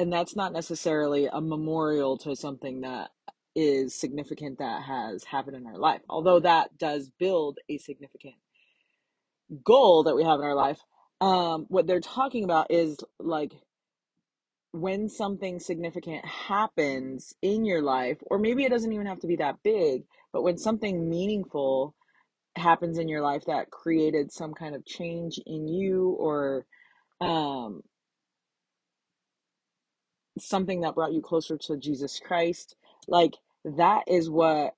[0.00, 3.10] and that's not necessarily a memorial to something that
[3.54, 6.00] is significant that has happened in our life.
[6.08, 8.36] Although that does build a significant
[9.62, 10.80] goal that we have in our life.
[11.20, 13.52] Um, what they're talking about is like
[14.72, 19.36] when something significant happens in your life, or maybe it doesn't even have to be
[19.36, 21.94] that big, but when something meaningful
[22.56, 26.64] happens in your life that created some kind of change in you or
[27.20, 27.82] um,
[30.40, 32.76] something that brought you closer to Jesus Christ,
[33.08, 33.34] like
[33.64, 34.74] that is what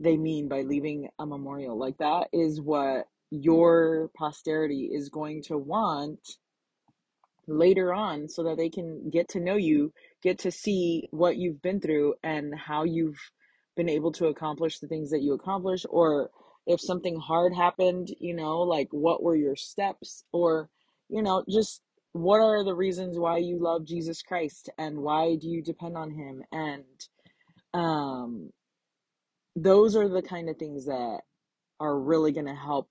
[0.00, 1.78] they mean by leaving a memorial.
[1.78, 6.20] Like that is what your posterity is going to want
[7.48, 11.62] later on so that they can get to know you, get to see what you've
[11.62, 13.18] been through and how you've
[13.76, 16.30] been able to accomplish the things that you accomplish or
[16.66, 20.68] if something hard happened, you know, like what were your steps or
[21.08, 21.82] you know, just
[22.18, 26.10] what are the reasons why you love Jesus Christ and why do you depend on
[26.10, 26.42] him?
[26.52, 26.84] And
[27.74, 28.50] um
[29.54, 31.20] those are the kind of things that
[31.80, 32.88] are really going to help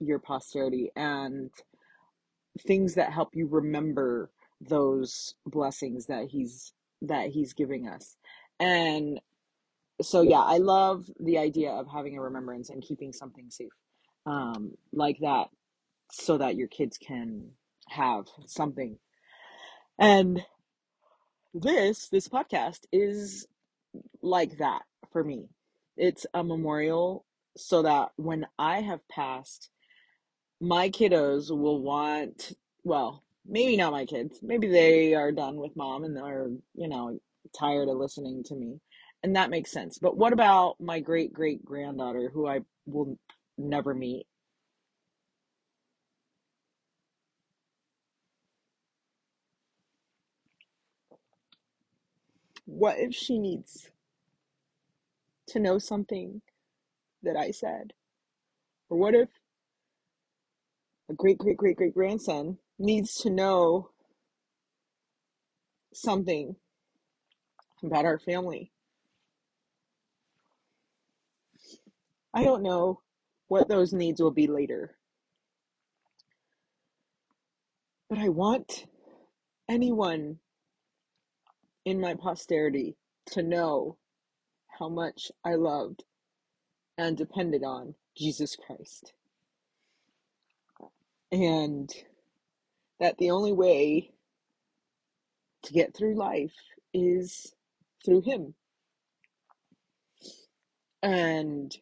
[0.00, 1.50] your posterity and
[2.60, 4.30] things that help you remember
[4.60, 6.72] those blessings that he's
[7.02, 8.16] that he's giving us.
[8.60, 9.20] And
[10.02, 13.72] so yeah i love the idea of having a remembrance and keeping something safe
[14.26, 15.48] um, like that
[16.10, 17.50] so that your kids can
[17.88, 18.98] have something
[19.98, 20.44] and
[21.52, 23.46] this this podcast is
[24.22, 24.82] like that
[25.12, 25.48] for me
[25.96, 27.24] it's a memorial
[27.56, 29.70] so that when i have passed
[30.64, 32.52] my kiddos will want,
[32.84, 34.38] well, maybe not my kids.
[34.42, 37.18] Maybe they are done with mom and they're, you know,
[37.58, 38.80] tired of listening to me.
[39.22, 39.98] And that makes sense.
[39.98, 43.18] But what about my great great granddaughter who I will
[43.56, 44.26] never meet?
[52.66, 53.90] What if she needs
[55.48, 56.42] to know something
[57.22, 57.92] that I said?
[58.88, 59.28] Or what if
[61.08, 63.90] a great great great great grandson needs to know
[65.92, 66.56] something
[67.82, 68.72] about our family?
[72.32, 73.00] I don't know
[73.48, 74.96] what those needs will be later.
[78.08, 78.86] But I want
[79.68, 80.38] anyone
[81.84, 82.96] in my posterity
[83.26, 83.96] to know
[84.78, 86.04] how much I loved
[86.98, 89.12] and depended on Jesus Christ.
[91.32, 91.92] And
[93.00, 94.12] that the only way
[95.62, 96.54] to get through life
[96.92, 97.54] is
[98.04, 98.54] through Him.
[101.02, 101.76] And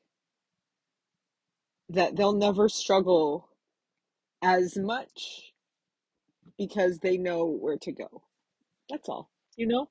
[1.89, 3.49] that they'll never struggle
[4.43, 5.53] as much
[6.59, 8.23] because they know where to go.
[8.91, 9.89] That's all, you know?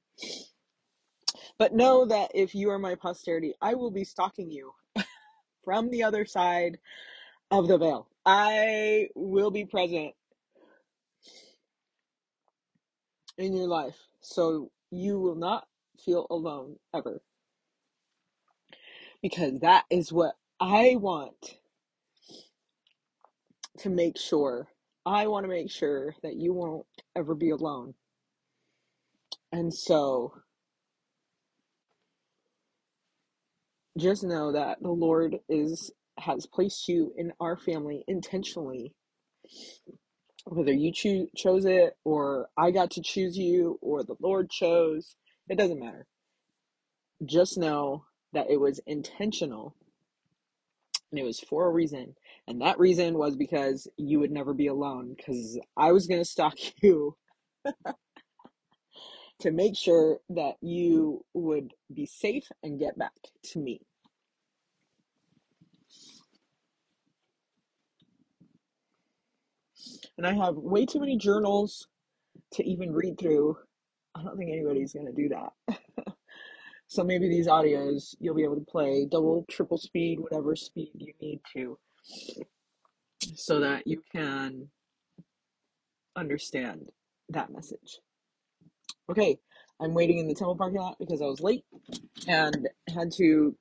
[1.57, 4.73] But know that if you are my posterity, I will be stalking you
[5.65, 6.79] from the other side
[7.51, 8.07] of the veil.
[8.25, 10.13] I will be present
[13.37, 13.97] in your life.
[14.21, 15.67] So you will not
[16.03, 17.21] feel alone ever.
[19.21, 21.57] Because that is what I want
[23.79, 24.67] to make sure.
[25.05, 26.85] I want to make sure that you won't
[27.15, 27.95] ever be alone.
[29.51, 30.33] And so
[33.97, 38.93] just know that the Lord is has placed you in our family intentionally.
[40.45, 45.15] Whether you cho- chose it or I got to choose you or the Lord chose,
[45.49, 46.07] it doesn't matter.
[47.25, 49.75] Just know that it was intentional
[51.11, 52.15] and it was for a reason.
[52.47, 56.25] And that reason was because you would never be alone because I was going to
[56.25, 57.15] stalk you
[59.41, 63.11] to make sure that you would be safe and get back
[63.43, 63.81] to me.
[70.17, 71.87] And I have way too many journals
[72.53, 73.57] to even read through.
[74.13, 76.13] I don't think anybody's going to do that.
[76.87, 81.13] so maybe these audios you'll be able to play double, triple speed, whatever speed you
[81.19, 81.79] need to,
[83.35, 84.67] so that you can
[86.15, 86.89] understand
[87.29, 87.99] that message.
[89.11, 89.37] Okay,
[89.81, 91.65] I'm waiting in the temple parking lot because I was late
[92.29, 93.53] and had to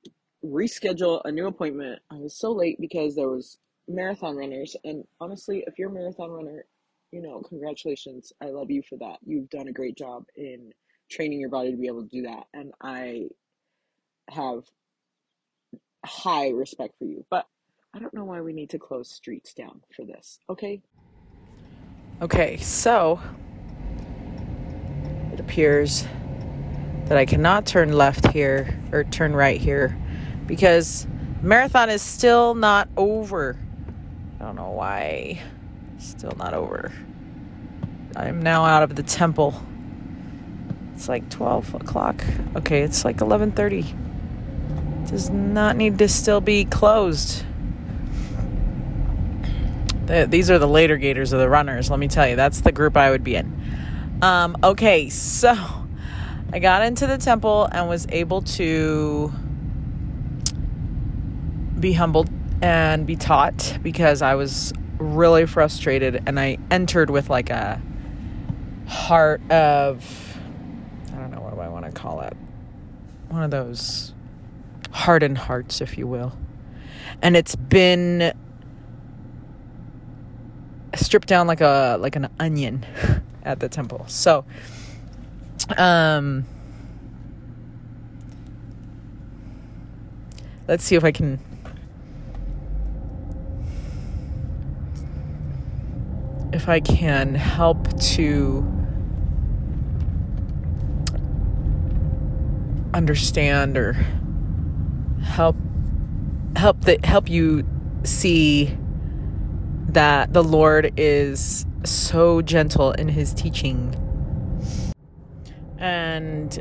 [0.44, 1.98] reschedule a new appointment.
[2.08, 3.58] I was so late because there was
[3.88, 6.66] marathon runners and honestly, if you're a marathon runner,
[7.10, 8.32] you know, congratulations.
[8.40, 9.18] I love you for that.
[9.26, 10.72] You've done a great job in
[11.10, 13.24] training your body to be able to do that and I
[14.28, 14.62] have
[16.06, 17.26] high respect for you.
[17.28, 17.46] But
[17.92, 20.38] I don't know why we need to close streets down for this.
[20.48, 20.80] Okay?
[22.22, 23.18] Okay, so
[25.50, 26.06] appears
[27.06, 29.98] that I cannot turn left here or turn right here
[30.46, 31.08] because
[31.42, 33.58] marathon is still not over.
[34.38, 35.40] I don't know why.
[35.98, 36.92] Still not over.
[38.14, 39.60] I'm now out of the temple.
[40.94, 42.24] It's like 12 o'clock.
[42.54, 43.92] Okay, it's like 11:30.
[45.08, 47.44] Does not need to still be closed.
[50.06, 51.90] These are the later gators of the runners.
[51.90, 53.59] Let me tell you, that's the group I would be in.
[54.22, 55.56] Um, okay, so
[56.52, 59.32] I got into the temple and was able to
[61.78, 62.28] be humbled
[62.60, 67.80] and be taught because I was really frustrated and I entered with like a
[68.86, 70.38] heart of
[71.14, 72.36] I don't know what do I want to call it.
[73.30, 74.12] One of those
[74.90, 76.36] hardened hearts, if you will.
[77.22, 78.34] And it's been
[80.94, 82.84] stripped down like a like an onion
[83.50, 84.04] at the temple.
[84.08, 84.44] So
[85.76, 86.46] um
[90.66, 91.38] let's see if I can
[96.52, 98.66] if I can help to
[102.92, 103.92] understand or
[105.22, 105.56] help
[106.56, 107.64] help that help you
[108.02, 108.76] see
[109.94, 113.96] that the Lord is so gentle in his teaching
[115.78, 116.60] and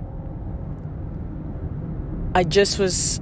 [2.33, 3.17] I just was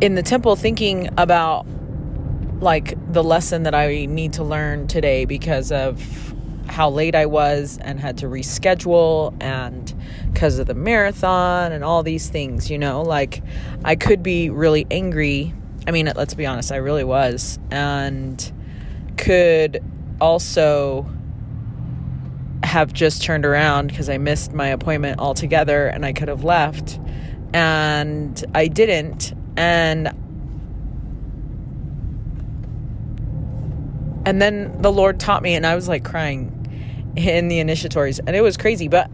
[0.00, 1.66] in the temple thinking about
[2.60, 6.34] like the lesson that I need to learn today because of
[6.66, 9.94] how late I was and had to reschedule and
[10.32, 13.42] because of the marathon and all these things, you know, like
[13.84, 15.54] I could be really angry.
[15.88, 18.52] I mean, let's be honest, I really was and
[19.16, 19.82] could
[20.20, 21.08] also
[22.62, 27.00] have just turned around because I missed my appointment altogether and I could have left.
[27.54, 29.32] And I didn't.
[29.56, 30.08] And
[34.26, 38.36] and then the Lord taught me and I was like crying in the initiatories and
[38.36, 39.10] it was crazy but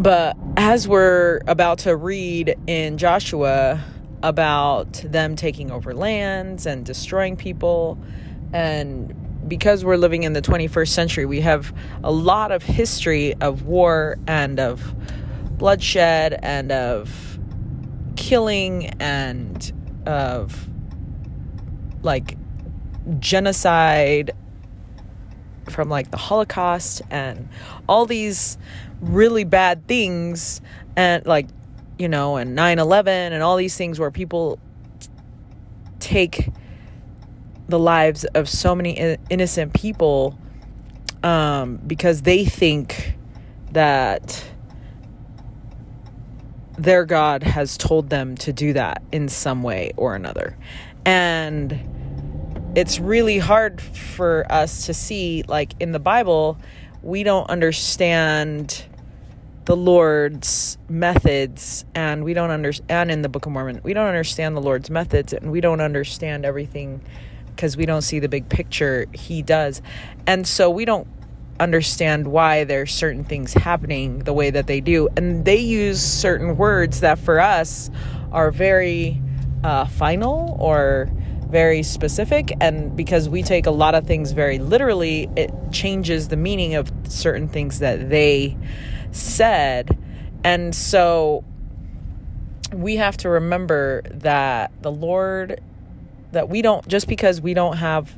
[0.00, 3.82] but as we're about to read in Joshua
[4.22, 7.98] about them taking over lands and destroying people.
[8.52, 11.74] And because we're living in the 21st century, we have
[12.04, 14.94] a lot of history of war and of
[15.58, 17.38] bloodshed and of
[18.16, 19.72] killing and
[20.06, 20.68] of
[22.02, 22.36] like
[23.18, 24.32] genocide
[25.68, 27.48] from like the Holocaust and
[27.88, 28.58] all these
[29.00, 30.60] really bad things.
[30.96, 31.48] And like
[31.98, 34.58] you know and 9/11 and all these things where people
[36.00, 36.48] take
[37.68, 40.38] the lives of so many innocent people
[41.22, 43.14] um, because they think
[43.72, 44.44] that
[46.76, 50.56] their God has told them to do that in some way or another.
[51.04, 56.58] And it's really hard for us to see, like in the Bible,
[57.02, 58.84] we don't understand
[59.64, 64.06] the Lord's methods and we don't understand, and in the Book of Mormon, we don't
[64.06, 67.00] understand the Lord's methods and we don't understand everything
[67.54, 69.06] because we don't see the big picture.
[69.12, 69.82] He does.
[70.26, 71.06] And so we don't
[71.60, 75.08] understand why there's certain things happening the way that they do.
[75.16, 77.90] And they use certain words that for us
[78.32, 79.20] are very
[79.62, 81.10] uh, final or
[81.48, 82.50] very specific.
[82.60, 86.90] And because we take a lot of things very literally, it changes the meaning of
[87.04, 88.56] certain things that they
[89.12, 89.96] said.
[90.44, 91.44] And so
[92.72, 95.62] we have to remember that the Lord
[96.32, 98.16] that we don't just because we don't have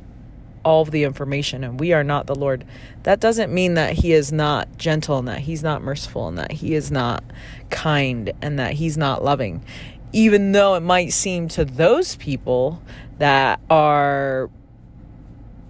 [0.63, 2.65] all of the information and we are not the Lord,
[3.03, 6.51] that doesn't mean that He is not gentle and that He's not merciful and that
[6.53, 7.23] He is not
[7.69, 9.63] kind and that He's not loving.
[10.11, 12.81] Even though it might seem to those people
[13.19, 14.49] that are,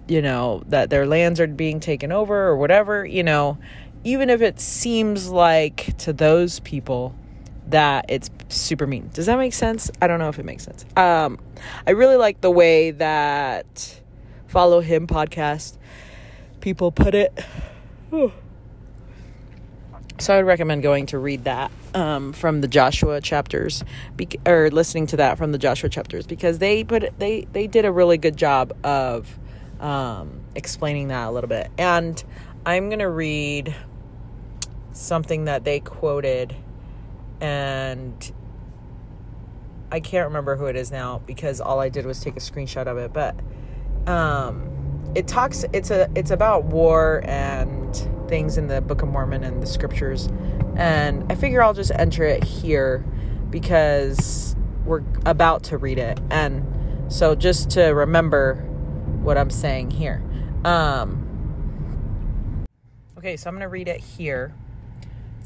[0.08, 3.58] you know, that their lands are being taken over or whatever, you know,
[4.06, 7.12] even if it seems like to those people
[7.66, 9.10] that it's super mean.
[9.12, 9.90] Does that make sense?
[10.00, 10.84] I don't know if it makes sense.
[10.96, 11.40] Um,
[11.88, 14.00] I really like the way that
[14.46, 15.76] Follow Him podcast
[16.60, 17.36] people put it.
[20.18, 23.84] So I would recommend going to read that um, from the Joshua chapters,
[24.46, 27.84] or listening to that from the Joshua chapters, because they put it, they they did
[27.84, 29.38] a really good job of
[29.78, 31.70] um, explaining that a little bit.
[31.76, 32.24] And
[32.64, 33.74] I'm gonna read
[34.96, 36.56] something that they quoted
[37.40, 38.32] and
[39.90, 42.86] I can't remember who it is now because all I did was take a screenshot
[42.86, 43.12] of it.
[43.12, 43.36] But
[44.06, 45.64] um, it talks.
[45.72, 46.10] It's a.
[46.14, 47.94] It's about war and
[48.28, 50.28] things in the Book of Mormon and the scriptures,
[50.76, 53.04] and I figure I'll just enter it here
[53.50, 58.56] because we're about to read it, and so just to remember
[59.22, 60.22] what I'm saying here.
[60.64, 62.64] Um,
[63.18, 64.54] okay, so I'm gonna read it here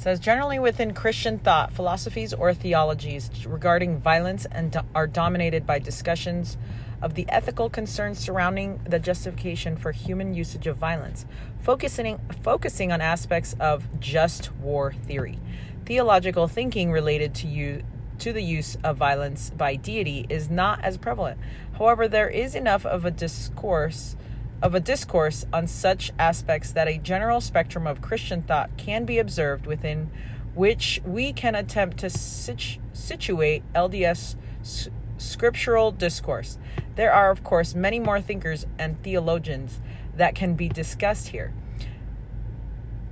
[0.01, 5.79] says generally within Christian thought, philosophies or theologies regarding violence and do- are dominated by
[5.79, 6.57] discussions
[7.03, 11.27] of the ethical concerns surrounding the justification for human usage of violence,
[11.61, 15.39] focusing focusing on aspects of just war theory.
[15.85, 17.83] Theological thinking related to you
[18.21, 21.39] to the use of violence by deity is not as prevalent.
[21.77, 24.17] However, there is enough of a discourse
[24.63, 29.19] of a discourse on such aspects that a general spectrum of Christian thought can be
[29.19, 30.11] observed within
[30.55, 36.59] which we can attempt to situ- situate LDS s- scriptural discourse.
[36.97, 39.81] There are, of course, many more thinkers and theologians
[40.17, 41.53] that can be discussed here.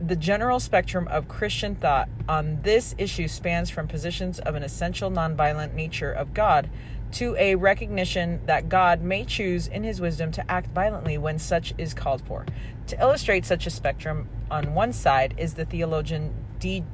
[0.00, 5.10] The general spectrum of Christian thought on this issue spans from positions of an essential
[5.10, 6.68] nonviolent nature of God
[7.12, 11.74] to a recognition that God may choose in his wisdom to act violently when such
[11.78, 12.44] is called for.
[12.88, 16.84] To illustrate such a spectrum, on one side is the theologian D.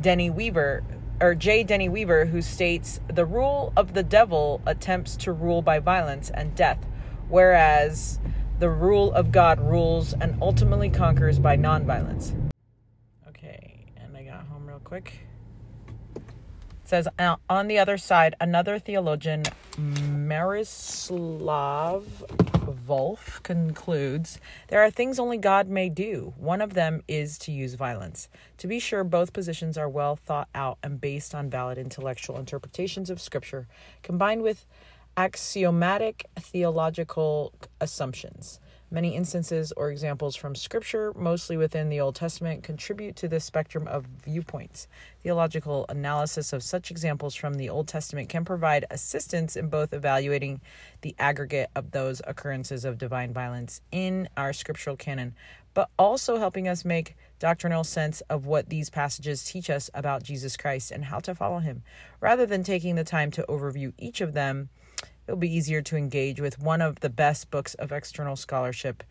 [0.00, 0.82] Denny Weaver,
[1.20, 1.62] or J.
[1.62, 6.54] Denny Weaver, who states the rule of the devil attempts to rule by violence and
[6.54, 6.84] death,
[7.28, 8.18] whereas
[8.58, 12.32] the rule of God rules and ultimately conquers by nonviolence.
[13.28, 15.26] Okay, and I got home real quick
[16.92, 19.44] says uh, on the other side, another theologian,
[19.78, 21.14] Miroslav
[22.86, 24.38] Volf, concludes
[24.68, 26.34] there are things only God may do.
[26.36, 28.28] One of them is to use violence.
[28.58, 33.08] To be sure, both positions are well thought out and based on valid intellectual interpretations
[33.08, 33.68] of Scripture,
[34.02, 34.66] combined with
[35.16, 38.60] axiomatic theological assumptions.
[38.92, 43.88] Many instances or examples from Scripture, mostly within the Old Testament, contribute to this spectrum
[43.88, 44.86] of viewpoints.
[45.22, 50.60] Theological analysis of such examples from the Old Testament can provide assistance in both evaluating
[51.00, 55.34] the aggregate of those occurrences of divine violence in our scriptural canon,
[55.72, 60.54] but also helping us make doctrinal sense of what these passages teach us about Jesus
[60.58, 61.82] Christ and how to follow him.
[62.20, 64.68] Rather than taking the time to overview each of them,
[65.32, 69.02] it'll be easier to engage with one of the best books of external scholarship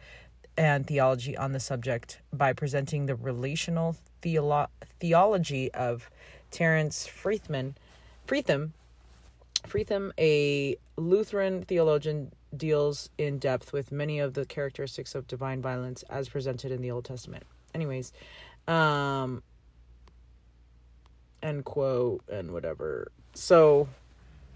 [0.56, 4.68] and theology on the subject by presenting the relational theolo-
[5.00, 6.12] theology of
[6.52, 7.74] Terence Freetham,
[8.28, 8.70] Freetham,
[9.68, 16.04] Freetham, a Lutheran theologian, deals in depth with many of the characteristics of divine violence
[16.08, 17.46] as presented in the Old Testament.
[17.74, 18.14] Anyways,
[18.68, 19.42] um,
[21.42, 23.12] end quote and whatever.
[23.34, 23.88] So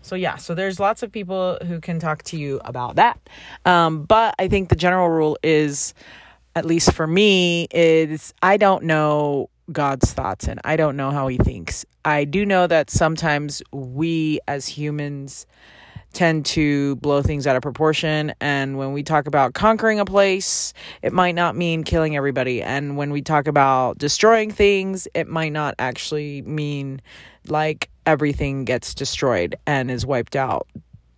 [0.05, 3.19] so yeah, so there's lots of people who can talk to you about that.
[3.65, 5.95] Um, but I think the general rule is,
[6.55, 11.27] at least for me, is I don't know God's thoughts and I don't know how
[11.27, 11.85] he thinks.
[12.05, 15.47] I do know that sometimes we as humans
[16.13, 18.31] tend to blow things out of proportion.
[18.39, 20.71] And when we talk about conquering a place,
[21.01, 22.61] it might not mean killing everybody.
[22.61, 27.01] And when we talk about destroying things, it might not actually mean
[27.47, 30.67] like everything gets destroyed and is wiped out,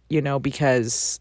[0.10, 1.20] you know, because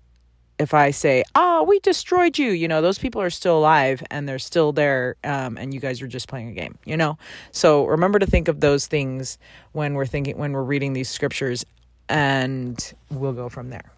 [0.59, 4.29] if I say, "Oh, we destroyed you," you know, those people are still alive and
[4.29, 7.19] they're still there, um, and you guys are just playing a game, you know.
[7.53, 9.39] So remember to think of those things
[9.73, 11.65] when we're thinking when we're reading these scriptures,
[12.09, 13.93] and we'll go from there.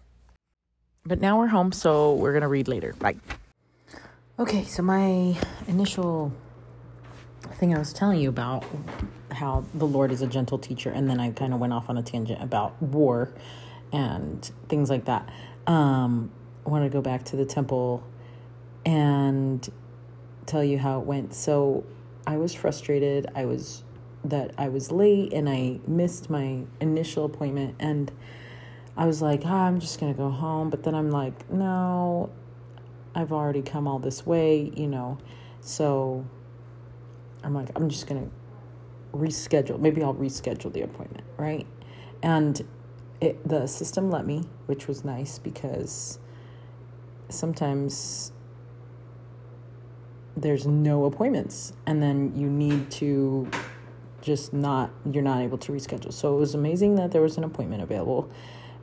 [1.05, 2.93] But now we're home, so we're gonna read later.
[2.99, 3.15] Bye.
[4.37, 5.37] Okay, so my
[5.67, 6.33] initial
[7.59, 8.63] thing I was telling you about
[9.31, 11.97] how the Lord is a gentle teacher, and then I kind of went off on
[11.97, 13.33] a tangent about war
[13.91, 15.29] and things like that.
[15.67, 16.31] Um,
[16.65, 18.03] I want to go back to the temple
[18.85, 19.67] and
[20.45, 21.33] tell you how it went.
[21.33, 21.83] So
[22.25, 23.27] I was frustrated.
[23.35, 23.83] I was
[24.23, 28.11] that I was late and I missed my initial appointment and
[28.97, 32.29] I was like, ah, I'm just going to go home, but then I'm like, no,
[33.15, 35.17] I've already come all this way, you know.
[35.61, 36.25] So
[37.43, 39.79] I'm like, I'm just going to reschedule.
[39.79, 41.65] Maybe I'll reschedule the appointment, right?
[42.21, 42.61] And
[43.21, 46.19] it, the system let me, which was nice because
[47.29, 48.31] sometimes
[50.35, 53.49] there's no appointments and then you need to
[54.21, 57.43] just not you're not able to reschedule so it was amazing that there was an
[57.43, 58.29] appointment available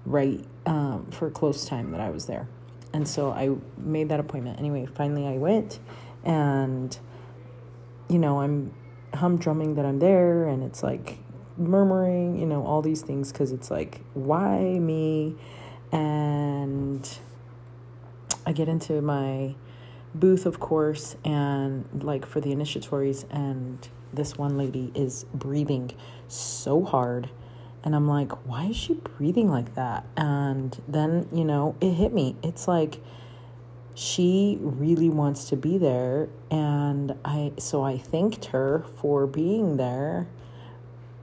[0.04, 2.48] right um, for close time that i was there
[2.92, 5.78] and so i made that appointment anyway finally i went
[6.24, 6.98] and
[8.08, 8.72] you know i'm
[9.12, 11.18] humdrumming that i'm there and it's like
[11.56, 15.34] murmuring you know all these things because it's like why me
[15.92, 17.18] and
[18.46, 19.56] I get into my
[20.14, 25.90] booth, of course, and like for the initiatories, and this one lady is breathing
[26.28, 27.28] so hard.
[27.82, 30.04] And I'm like, why is she breathing like that?
[30.16, 32.36] And then, you know, it hit me.
[32.42, 33.00] It's like
[33.96, 36.28] she really wants to be there.
[36.50, 40.28] And I, so I thanked her for being there,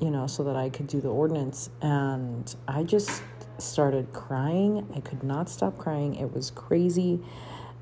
[0.01, 1.69] you know, so that I could do the ordinance.
[1.83, 3.21] And I just
[3.59, 4.87] started crying.
[4.95, 6.15] I could not stop crying.
[6.15, 7.19] It was crazy.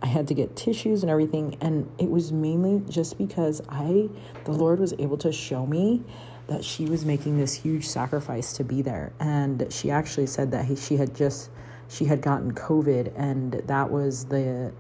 [0.02, 1.56] I had to get tissues and everything.
[1.62, 4.10] And it was mainly just because I,
[4.44, 6.04] the Lord was able to show me
[6.48, 9.14] that she was making this huge sacrifice to be there.
[9.22, 11.50] And she actually said that he, she had just,
[11.92, 14.72] she had gotten COVID and that was the,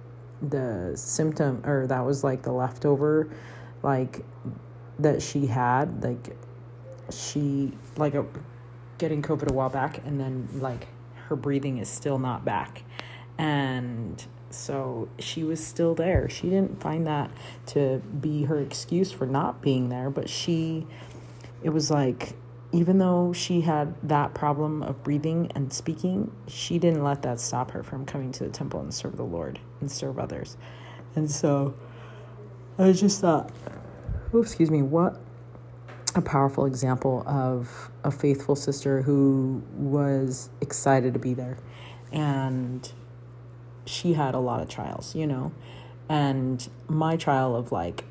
[0.41, 3.29] the symptom, or that was like the leftover,
[3.83, 4.23] like
[4.99, 6.01] that she had.
[6.01, 6.37] Like
[7.11, 8.25] she, like a,
[8.97, 10.87] getting COVID a while back, and then like
[11.27, 12.83] her breathing is still not back.
[13.37, 16.29] And so she was still there.
[16.29, 17.29] She didn't find that
[17.67, 20.87] to be her excuse for not being there, but she,
[21.61, 22.35] it was like,
[22.71, 27.71] even though she had that problem of breathing and speaking, she didn't let that stop
[27.71, 30.57] her from coming to the temple and serve the Lord and serve others.
[31.15, 31.73] And so
[32.77, 33.51] I just thought,
[34.33, 35.19] oh, excuse me, what
[36.15, 41.57] a powerful example of a faithful sister who was excited to be there.
[42.11, 42.89] And
[43.85, 45.51] she had a lot of trials, you know.
[46.07, 48.05] And my trial of like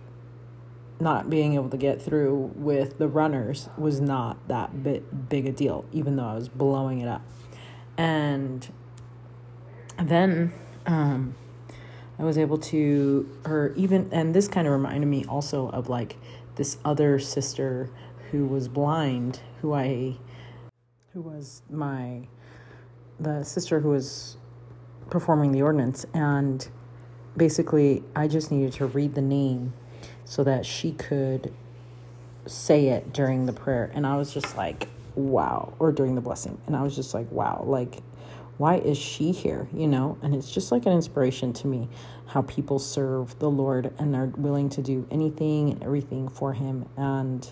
[1.01, 5.53] not being able to get through with the runners was not that bit big a
[5.53, 7.23] deal, even though I was blowing it up.
[7.97, 8.69] And
[9.99, 10.53] then
[10.87, 11.35] um,
[12.19, 16.17] I was able to, or even, and this kind of reminded me also of like
[16.57, 17.91] this other sister
[18.31, 20.17] who was blind, who I,
[21.13, 22.29] who was my,
[23.19, 24.37] the sister who was
[25.09, 26.69] performing the ordinance, and
[27.37, 29.73] basically, I just needed to read the name
[30.31, 31.53] so that she could
[32.47, 33.91] say it during the prayer.
[33.93, 34.87] And I was just like,
[35.17, 36.57] wow, or during the blessing.
[36.69, 37.97] And I was just like, wow, like,
[38.57, 39.67] why is she here?
[39.75, 40.19] You know?
[40.23, 41.89] And it's just like an inspiration to me
[42.27, 46.89] how people serve the Lord and are willing to do anything and everything for Him.
[46.97, 47.51] And,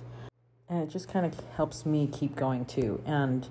[0.69, 3.03] and it just kind of helps me keep going too.
[3.05, 3.49] And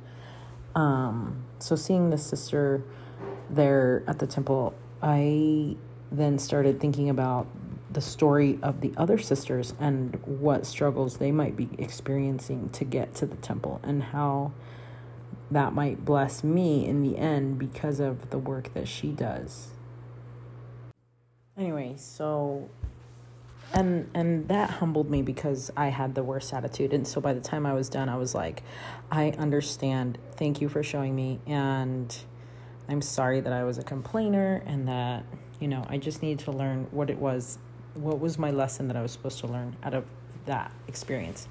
[0.74, 2.82] um, so seeing the sister
[3.50, 5.76] there at the temple, I
[6.14, 7.48] then started thinking about
[7.90, 13.16] the story of the other sisters and what struggles they might be experiencing to get
[13.16, 14.52] to the temple and how
[15.50, 19.70] that might bless me in the end because of the work that she does.
[21.58, 22.70] Anyway, so
[23.74, 27.42] and and that humbled me because I had the worst attitude and so by the
[27.42, 28.64] time I was done I was like
[29.12, 30.18] I understand.
[30.36, 32.16] Thank you for showing me and
[32.90, 35.24] I'm sorry that I was a complainer and that
[35.60, 37.58] you know, I just needed to learn what it was
[37.98, 40.06] what was my lesson that I was supposed to learn out of
[40.46, 41.48] that experience.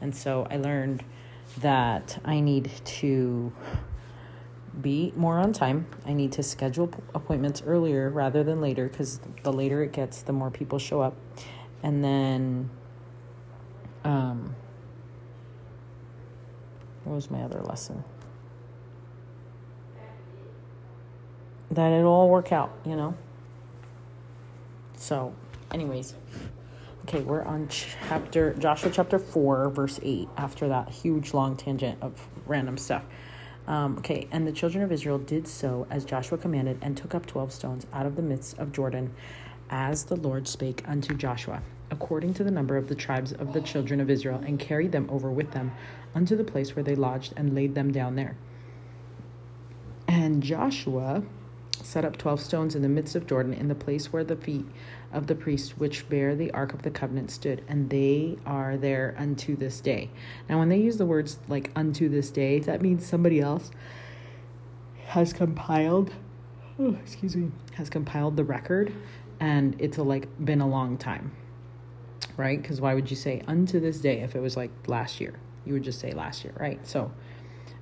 [0.00, 1.04] And so I learned
[1.60, 3.52] that I need to
[4.80, 5.86] be more on time.
[6.06, 10.32] I need to schedule appointments earlier rather than later because the later it gets, the
[10.32, 11.16] more people show up.
[11.82, 12.70] And then,
[14.04, 14.54] um,
[17.04, 18.04] what was my other lesson?
[21.70, 23.14] That it'll all work out, you know?
[24.96, 25.34] So,
[25.72, 26.14] anyways.
[27.02, 32.28] Okay, we're on chapter Joshua chapter 4 verse 8 after that huge long tangent of
[32.46, 33.04] random stuff.
[33.66, 37.26] Um, okay, and the children of Israel did so as Joshua commanded and took up
[37.26, 39.14] 12 stones out of the midst of Jordan
[39.70, 43.60] as the Lord spake unto Joshua according to the number of the tribes of the
[43.60, 45.72] children of Israel and carried them over with them
[46.14, 48.36] unto the place where they lodged and laid them down there.
[50.06, 51.22] And Joshua
[51.82, 54.66] set up 12 stones in the midst of Jordan in the place where the feet
[55.12, 59.14] of the priests which bear the ark of the covenant stood, and they are there
[59.18, 60.10] unto this day.
[60.48, 63.70] Now, when they use the words like unto this day, that means somebody else
[65.06, 66.12] has compiled,
[66.78, 68.92] oh, excuse me, has compiled the record,
[69.40, 71.32] and it's a, like been a long time,
[72.36, 72.60] right?
[72.60, 75.34] Because why would you say unto this day if it was like last year?
[75.64, 76.86] You would just say last year, right?
[76.86, 77.10] So,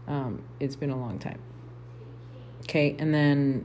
[0.07, 1.41] um, it's been a long time.
[2.63, 3.65] Okay, and then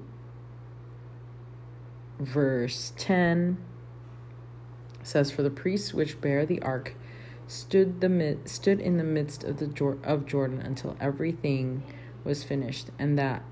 [2.21, 3.57] verse 10
[5.01, 6.93] says for the priests which bear the ark
[7.47, 11.83] stood the mid, stood in the midst of the of Jordan until everything
[12.23, 13.43] was finished and that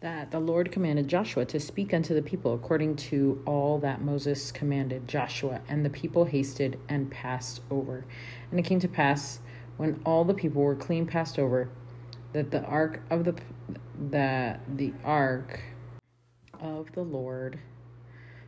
[0.00, 4.50] that the Lord commanded Joshua to speak unto the people according to all that Moses
[4.50, 8.04] commanded Joshua and the people hasted and passed over.
[8.50, 9.38] And it came to pass
[9.76, 11.70] when all the people were clean passed over
[12.32, 13.34] that the ark of the
[14.10, 15.60] that the ark
[16.62, 17.58] of the Lord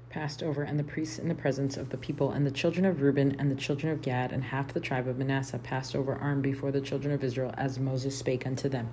[0.09, 3.03] passed over, and the priests in the presence of the people, and the children of
[3.03, 6.45] Reuben and the children of Gad, and half the tribe of Manasseh passed over armed
[6.45, 8.89] before the children of Israel, as Moses spake unto them.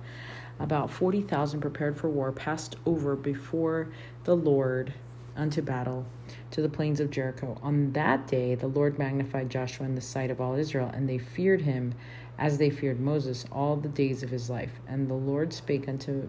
[0.58, 3.92] About forty thousand prepared for war passed over before
[4.24, 4.92] the Lord
[5.36, 6.04] unto battle
[6.50, 7.56] to the plains of Jericho.
[7.62, 11.18] On that day the Lord magnified Joshua in the sight of all Israel, and they
[11.18, 11.94] feared him
[12.36, 14.80] as they feared Moses all the days of his life.
[14.88, 16.28] And the Lord spake unto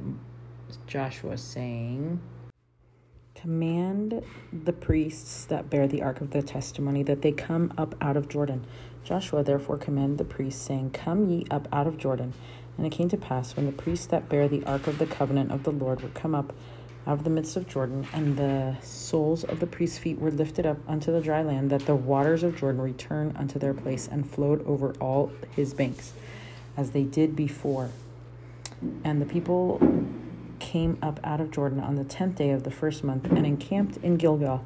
[0.87, 2.21] Joshua, saying,
[3.43, 8.15] Command the priests that bear the ark of the testimony that they come up out
[8.15, 8.65] of Jordan.
[9.03, 12.31] Joshua therefore commanded the priests, saying, Come ye up out of Jordan.
[12.77, 15.51] And it came to pass, when the priests that bear the ark of the covenant
[15.51, 16.53] of the Lord were come up
[17.05, 20.65] out of the midst of Jordan, and the soles of the priests' feet were lifted
[20.65, 24.25] up unto the dry land, that the waters of Jordan returned unto their place and
[24.25, 26.13] flowed over all his banks,
[26.77, 27.89] as they did before.
[29.03, 29.81] And the people
[30.63, 33.97] came up out of Jordan on the tenth day of the first month and encamped
[33.97, 34.63] in Gilgal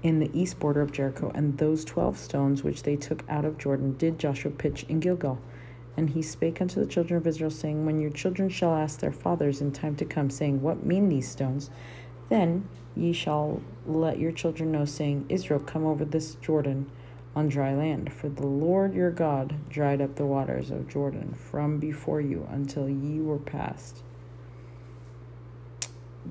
[0.00, 1.32] in the east border of Jericho.
[1.34, 5.40] And those twelve stones which they took out of Jordan did Joshua pitch in Gilgal.
[5.96, 9.12] And he spake unto the children of Israel, saying, When your children shall ask their
[9.12, 11.68] fathers in time to come, saying, What mean these stones?
[12.28, 16.88] Then ye shall let your children know, saying, Israel, come over this Jordan
[17.34, 18.12] on dry land.
[18.12, 22.88] For the Lord your God dried up the waters of Jordan from before you until
[22.88, 24.04] ye were passed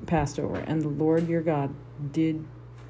[0.06, 1.74] passed over, and the Lord your God
[2.12, 2.46] did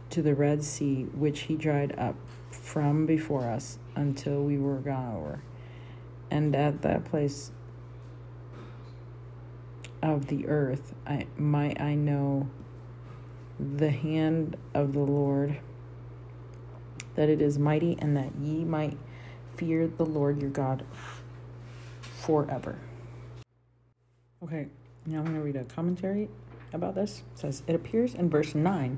[0.10, 2.16] to the Red Sea, which he dried up
[2.52, 5.44] from before us until we were gone over.
[6.30, 7.52] And at that place
[10.02, 12.50] of the earth, I might I know
[13.60, 15.60] the hand of the Lord,
[17.16, 18.98] that it is mighty, and that ye might
[19.56, 20.84] fear the Lord your God
[22.02, 22.78] forever.
[24.44, 24.68] Okay,
[25.06, 26.30] now I'm going to read a commentary
[26.74, 27.24] about this.
[27.36, 28.98] Says, It appears in verse 9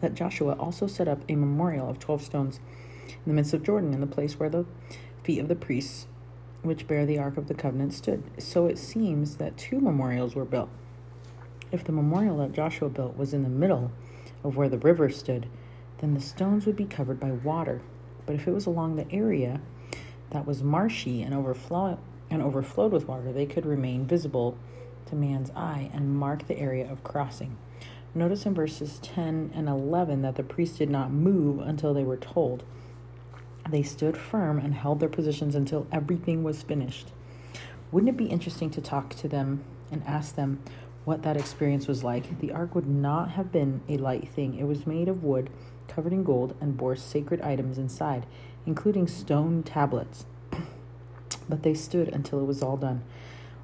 [0.00, 2.60] that Joshua also set up a memorial of 12 stones
[3.08, 4.64] in the midst of Jordan, in the place where the
[5.22, 6.06] feet of the priests
[6.62, 8.22] which bear the Ark of the Covenant stood.
[8.38, 10.68] So it seems that two memorials were built.
[11.72, 13.92] If the memorial that Joshua built was in the middle
[14.44, 15.46] of where the river stood,
[15.98, 17.80] then the stones would be covered by water.
[18.26, 19.60] But if it was along the area
[20.30, 21.98] that was marshy and overflow
[22.28, 24.56] and overflowed with water, they could remain visible
[25.10, 27.56] to man's eye and mark the area of crossing.
[28.14, 32.16] Notice in verses 10 and 11 that the priests did not move until they were
[32.16, 32.64] told.
[33.68, 37.12] They stood firm and held their positions until everything was finished.
[37.92, 39.62] Wouldn't it be interesting to talk to them
[39.92, 40.60] and ask them
[41.04, 42.40] what that experience was like?
[42.40, 44.58] The ark would not have been a light thing.
[44.58, 45.50] It was made of wood,
[45.86, 48.26] covered in gold, and bore sacred items inside,
[48.66, 50.26] including stone tablets.
[51.48, 53.02] but they stood until it was all done.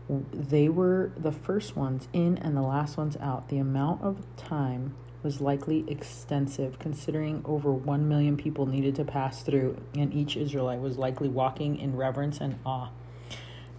[0.09, 3.49] They were the first ones in and the last ones out.
[3.49, 9.43] The amount of time was likely extensive, considering over 1 million people needed to pass
[9.43, 12.91] through, and each Israelite was likely walking in reverence and awe.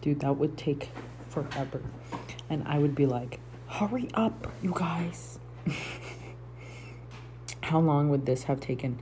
[0.01, 0.89] Dude, that would take
[1.29, 1.81] forever.
[2.49, 5.39] And I would be like, hurry up, you guys.
[7.61, 8.99] How long would this have taken?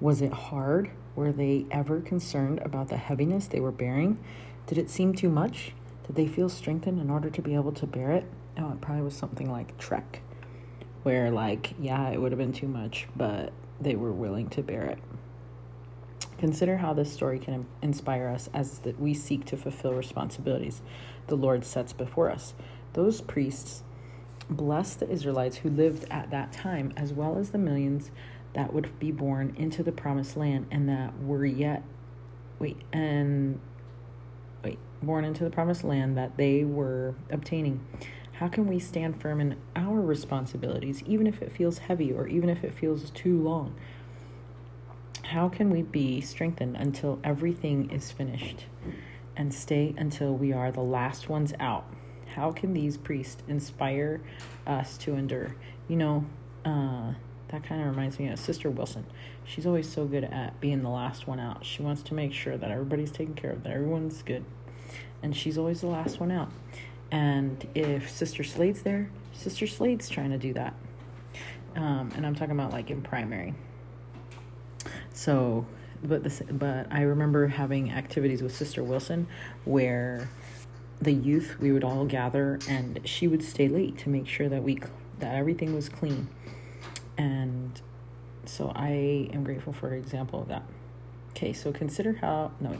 [0.00, 0.90] Was it hard?
[1.14, 4.18] Were they ever concerned about the heaviness they were bearing?
[4.66, 5.72] Did it seem too much?
[6.06, 8.24] Did they feel strengthened in order to be able to bear it?
[8.58, 10.20] Oh, it probably was something like Trek
[11.04, 14.84] where like yeah it would have been too much but they were willing to bear
[14.84, 14.98] it
[16.38, 20.82] consider how this story can inspire us as that we seek to fulfill responsibilities
[21.28, 22.54] the lord sets before us
[22.94, 23.82] those priests
[24.50, 28.10] blessed the israelites who lived at that time as well as the millions
[28.54, 31.82] that would be born into the promised land and that were yet
[32.58, 33.60] wait and
[35.02, 37.80] born into the promised land that they were obtaining
[38.38, 42.50] how can we stand firm in our responsibilities, even if it feels heavy or even
[42.50, 43.76] if it feels too long?
[45.22, 48.66] How can we be strengthened until everything is finished
[49.36, 51.86] and stay until we are the last ones out?
[52.34, 54.20] How can these priests inspire
[54.66, 55.54] us to endure?
[55.86, 56.26] You know,
[56.64, 57.14] uh,
[57.48, 59.06] that kind of reminds me of Sister Wilson.
[59.44, 61.64] She's always so good at being the last one out.
[61.64, 64.44] She wants to make sure that everybody's taken care of, that everyone's good.
[65.24, 66.50] And she's always the last one out.
[67.10, 70.74] And if Sister Slade's there, Sister Slade's trying to do that.
[71.74, 73.54] Um, and I'm talking about like in primary.
[75.14, 75.66] So,
[76.02, 79.26] but this, but I remember having activities with Sister Wilson
[79.64, 80.28] where
[81.00, 84.62] the youth we would all gather and she would stay late to make sure that
[84.62, 84.78] we
[85.20, 86.28] that everything was clean.
[87.16, 87.80] And
[88.44, 90.64] so I am grateful for an example of that.
[91.30, 92.78] Okay, so consider how no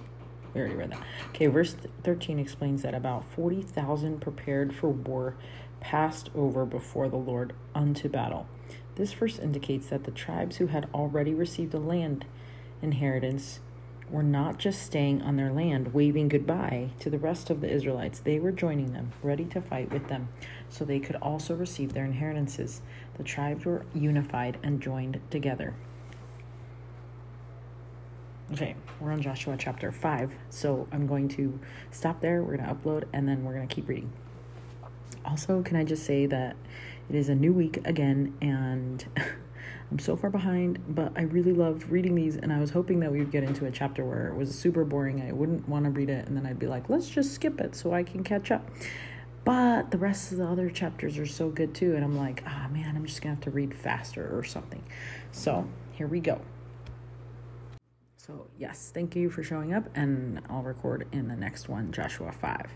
[0.55, 1.03] we already read that.
[1.31, 5.37] Okay, verse 13 explains that about 40,000 prepared for war
[5.81, 8.47] passed over before the Lord unto battle.
[8.95, 12.25] This verse indicates that the tribes who had already received a land
[12.81, 13.61] inheritance
[14.11, 18.21] were not just staying on their land, waving goodbye to the rest of the Israelites.
[18.21, 20.29] They were joining them, ready to fight with them,
[20.69, 22.83] so they could also receive their inheritances.
[23.17, 25.75] The tribes were unified and joined together.
[28.55, 31.59] Okay, we're on Joshua chapter 5, so I'm going to
[31.91, 32.41] stop there.
[32.41, 34.13] We're going to upload and then we're going to keep reading.
[35.25, 36.55] Also, can I just say that
[37.09, 39.05] it is a new week again and
[39.91, 43.11] I'm so far behind, but I really love reading these and I was hoping that
[43.11, 45.21] we would get into a chapter where it was super boring.
[45.21, 47.75] I wouldn't want to read it and then I'd be like, let's just skip it
[47.75, 48.71] so I can catch up.
[49.45, 52.67] But the rest of the other chapters are so good too, and I'm like, ah,
[52.67, 54.85] oh, man, I'm just gonna have to read faster or something.
[55.33, 55.67] So
[55.97, 56.41] here we go.
[58.27, 62.33] So, yes, thank you for showing up, and I'll record in the next one, Joshua
[62.33, 62.71] 5.